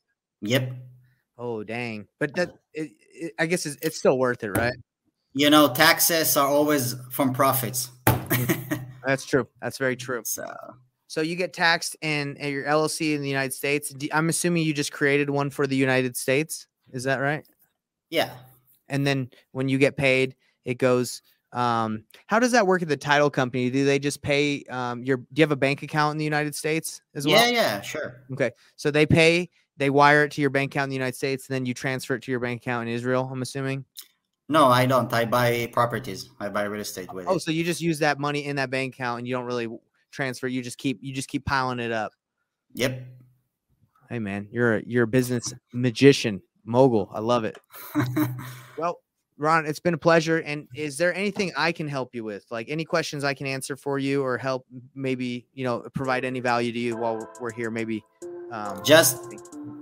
Yep. 0.41 0.73
Oh, 1.37 1.63
dang. 1.63 2.07
But 2.19 2.35
that, 2.35 2.55
it, 2.73 2.91
it, 3.13 3.33
I 3.37 3.45
guess 3.45 3.67
it's, 3.67 3.77
it's 3.83 3.97
still 3.97 4.17
worth 4.17 4.43
it, 4.43 4.51
right? 4.51 4.73
You 5.33 5.51
know, 5.51 5.71
taxes 5.71 6.35
are 6.35 6.47
always 6.47 6.95
from 7.11 7.31
profits. 7.31 7.91
That's 9.05 9.23
true. 9.23 9.47
That's 9.61 9.77
very 9.77 9.95
true. 9.95 10.21
So, 10.25 10.45
so 11.05 11.21
you 11.21 11.35
get 11.35 11.53
taxed 11.53 11.95
in, 12.01 12.35
in 12.37 12.51
your 12.51 12.65
LLC 12.65 13.13
in 13.15 13.21
the 13.21 13.29
United 13.29 13.53
States. 13.53 13.93
I'm 14.11 14.29
assuming 14.29 14.63
you 14.63 14.73
just 14.73 14.91
created 14.91 15.29
one 15.29 15.51
for 15.51 15.67
the 15.67 15.75
United 15.75 16.17
States. 16.17 16.65
Is 16.91 17.03
that 17.03 17.17
right? 17.17 17.45
Yeah. 18.09 18.31
And 18.89 19.05
then 19.05 19.29
when 19.51 19.69
you 19.69 19.77
get 19.77 19.95
paid, 19.95 20.35
it 20.65 20.79
goes 20.79 21.21
um, 21.57 22.03
how 22.27 22.39
does 22.39 22.51
that 22.51 22.67
work 22.67 22.83
at 22.83 22.87
the 22.87 22.95
title 22.95 23.31
company? 23.31 23.71
Do 23.71 23.83
they 23.83 23.97
just 23.97 24.21
pay 24.21 24.63
um, 24.69 25.03
your? 25.03 25.17
Do 25.17 25.25
you 25.35 25.41
have 25.41 25.51
a 25.51 25.55
bank 25.55 25.81
account 25.81 26.11
in 26.11 26.17
the 26.19 26.23
United 26.23 26.53
States 26.53 27.01
as 27.15 27.25
well? 27.25 27.35
Yeah, 27.35 27.51
yeah, 27.51 27.81
sure. 27.81 28.21
Okay, 28.31 28.51
so 28.75 28.91
they 28.91 29.07
pay, 29.07 29.49
they 29.75 29.89
wire 29.89 30.25
it 30.25 30.31
to 30.33 30.41
your 30.41 30.51
bank 30.51 30.71
account 30.71 30.83
in 30.83 30.89
the 30.91 30.95
United 30.95 31.15
States, 31.15 31.49
and 31.49 31.55
then 31.55 31.65
you 31.65 31.73
transfer 31.73 32.13
it 32.13 32.21
to 32.23 32.31
your 32.31 32.39
bank 32.39 32.61
account 32.61 32.87
in 32.87 32.93
Israel. 32.93 33.27
I'm 33.31 33.41
assuming. 33.41 33.85
No, 34.49 34.67
I 34.67 34.85
don't. 34.85 35.11
I 35.11 35.25
buy 35.25 35.67
properties. 35.73 36.29
I 36.39 36.49
buy 36.49 36.63
real 36.65 36.81
estate 36.81 37.11
with. 37.11 37.25
Oh, 37.27 37.37
it. 37.37 37.41
so 37.41 37.49
you 37.49 37.63
just 37.63 37.81
use 37.81 37.97
that 37.99 38.19
money 38.19 38.45
in 38.45 38.57
that 38.57 38.69
bank 38.69 38.93
account, 38.93 39.19
and 39.19 39.27
you 39.27 39.33
don't 39.33 39.45
really 39.45 39.67
transfer. 40.11 40.47
You 40.47 40.61
just 40.61 40.77
keep 40.77 40.99
you 41.01 41.11
just 41.11 41.27
keep 41.27 41.43
piling 41.43 41.79
it 41.79 41.91
up. 41.91 42.11
Yep. 42.75 43.03
Hey 44.09 44.19
man, 44.19 44.47
you're 44.51 44.75
a 44.75 44.83
you're 44.85 45.05
a 45.05 45.07
business 45.07 45.55
magician 45.73 46.43
mogul. 46.65 47.09
I 47.11 47.19
love 47.19 47.45
it. 47.45 47.57
well, 48.77 48.99
Ron, 49.37 49.65
it's 49.65 49.79
been 49.79 49.93
a 49.93 49.97
pleasure. 49.97 50.39
And 50.39 50.67
is 50.75 50.97
there 50.97 51.13
anything 51.13 51.51
I 51.55 51.71
can 51.71 51.87
help 51.87 52.15
you 52.15 52.23
with? 52.23 52.45
Like 52.49 52.69
any 52.69 52.85
questions 52.85 53.23
I 53.23 53.33
can 53.33 53.47
answer 53.47 53.75
for 53.75 53.99
you 53.99 54.23
or 54.23 54.37
help 54.37 54.65
maybe, 54.95 55.45
you 55.53 55.63
know, 55.63 55.85
provide 55.93 56.25
any 56.25 56.39
value 56.39 56.71
to 56.71 56.79
you 56.79 56.97
while 56.97 57.29
we're 57.39 57.51
here? 57.51 57.69
Maybe 57.69 58.03
um, 58.51 58.83
just 58.83 59.17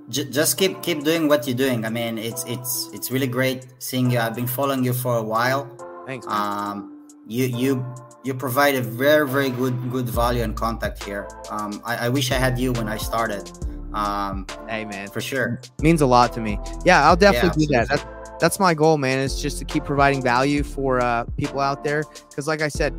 just 0.09 0.57
keep 0.57 0.81
keep 0.81 1.03
doing 1.03 1.27
what 1.27 1.47
you're 1.47 1.55
doing. 1.55 1.85
I 1.85 1.89
mean, 1.89 2.17
it's 2.17 2.43
it's 2.45 2.89
it's 2.93 3.11
really 3.11 3.27
great 3.27 3.65
seeing 3.79 4.11
you. 4.11 4.19
I've 4.19 4.35
been 4.35 4.47
following 4.47 4.83
you 4.83 4.93
for 4.93 5.17
a 5.17 5.23
while. 5.23 5.69
Thanks. 6.05 6.25
Man. 6.27 6.35
Um, 6.35 7.07
you 7.27 7.45
you 7.45 7.85
you 8.23 8.33
provide 8.33 8.75
a 8.75 8.81
very 8.81 9.27
very 9.27 9.49
good 9.49 9.91
good 9.91 10.09
value 10.09 10.43
and 10.43 10.55
contact 10.55 11.03
here. 11.03 11.27
Um, 11.49 11.81
I, 11.85 12.07
I 12.07 12.09
wish 12.09 12.31
I 12.31 12.35
had 12.35 12.59
you 12.59 12.73
when 12.73 12.87
I 12.87 12.97
started. 12.97 13.51
Um, 13.93 14.45
hey 14.67 14.83
man, 14.83 15.07
for 15.07 15.21
sure, 15.21 15.61
means 15.81 16.01
a 16.01 16.05
lot 16.05 16.33
to 16.33 16.41
me. 16.41 16.59
Yeah, 16.83 17.07
I'll 17.07 17.15
definitely 17.15 17.65
yeah, 17.69 17.85
do 17.85 17.87
that. 17.87 17.89
That's 17.89 18.14
that's 18.39 18.59
my 18.59 18.73
goal, 18.73 18.97
man. 18.97 19.19
Is 19.19 19.41
just 19.41 19.59
to 19.59 19.65
keep 19.65 19.83
providing 19.83 20.21
value 20.21 20.63
for 20.63 20.99
uh, 21.01 21.25
people 21.37 21.59
out 21.59 21.83
there. 21.83 22.03
Because, 22.29 22.47
like 22.47 22.61
I 22.61 22.67
said, 22.67 22.93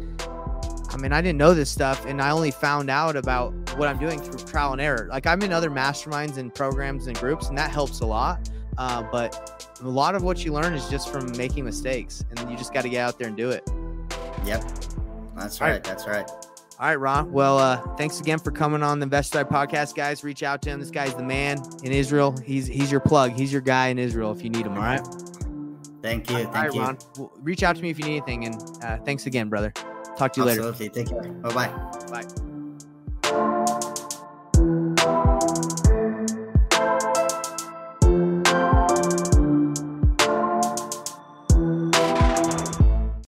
I 0.90 0.96
mean, 0.98 1.12
I 1.12 1.20
didn't 1.20 1.38
know 1.38 1.52
this 1.52 1.70
stuff, 1.70 2.06
and 2.06 2.22
I 2.22 2.30
only 2.30 2.50
found 2.50 2.88
out 2.88 3.16
about 3.16 3.52
what 3.76 3.88
I'm 3.88 3.98
doing 3.98 4.18
through 4.20 4.46
trial 4.46 4.72
and 4.72 4.80
error. 4.80 5.08
Like 5.10 5.26
I'm 5.26 5.42
in 5.42 5.52
other 5.52 5.70
masterminds 5.70 6.38
and 6.38 6.54
programs 6.54 7.06
and 7.06 7.18
groups, 7.18 7.48
and 7.48 7.58
that 7.58 7.70
helps 7.70 8.00
a 8.00 8.06
lot. 8.06 8.48
Uh, 8.78 9.02
but 9.10 9.72
a 9.82 9.88
lot 9.88 10.14
of 10.14 10.22
what 10.22 10.44
you 10.44 10.52
learn 10.52 10.74
is 10.74 10.88
just 10.88 11.12
from 11.12 11.36
making 11.36 11.64
mistakes, 11.64 12.24
and 12.30 12.50
you 12.50 12.56
just 12.56 12.72
got 12.72 12.82
to 12.82 12.88
get 12.88 13.00
out 13.00 13.18
there 13.18 13.28
and 13.28 13.36
do 13.36 13.50
it. 13.50 13.68
Yep, 14.44 14.64
that's 15.36 15.60
right. 15.60 15.72
right. 15.72 15.84
That's 15.84 16.06
right. 16.06 16.30
All 16.78 16.88
right, 16.88 16.96
Ron. 16.96 17.32
Well, 17.32 17.58
uh, 17.58 17.78
thanks 17.96 18.20
again 18.20 18.38
for 18.38 18.50
coming 18.50 18.82
on 18.82 18.98
the 18.98 19.04
Investor 19.04 19.44
podcast, 19.46 19.94
guys. 19.94 20.22
Reach 20.22 20.42
out 20.42 20.60
to 20.62 20.70
him. 20.70 20.78
This 20.78 20.90
guy's 20.90 21.14
the 21.14 21.22
man 21.22 21.58
in 21.82 21.92
Israel. 21.92 22.36
He's 22.44 22.66
he's 22.66 22.90
your 22.90 23.00
plug. 23.00 23.32
He's 23.32 23.50
your 23.50 23.62
guy 23.62 23.88
in 23.88 23.98
Israel 23.98 24.30
if 24.32 24.44
you 24.44 24.50
need 24.50 24.66
him. 24.66 24.74
All 24.74 24.82
right. 24.82 25.00
Thank 26.02 26.30
you. 26.30 26.36
Thank 26.36 26.48
all 26.48 26.52
right, 26.52 26.74
you. 26.74 26.80
Ron. 26.82 26.98
Well, 27.16 27.32
reach 27.40 27.62
out 27.62 27.76
to 27.76 27.82
me 27.82 27.90
if 27.90 27.98
you 27.98 28.04
need 28.04 28.16
anything. 28.18 28.44
And 28.44 28.62
uh, 28.82 28.98
thanks 28.98 29.24
again, 29.26 29.48
brother. 29.48 29.70
Talk 29.70 30.34
to 30.34 30.42
you 30.42 30.48
Absolutely. 30.48 30.50
later. 30.50 30.68
Absolutely. 30.68 31.04
Take 31.04 31.08
care. 31.08 31.32
Bye-bye. 31.32 32.22
Bye. 32.22 32.45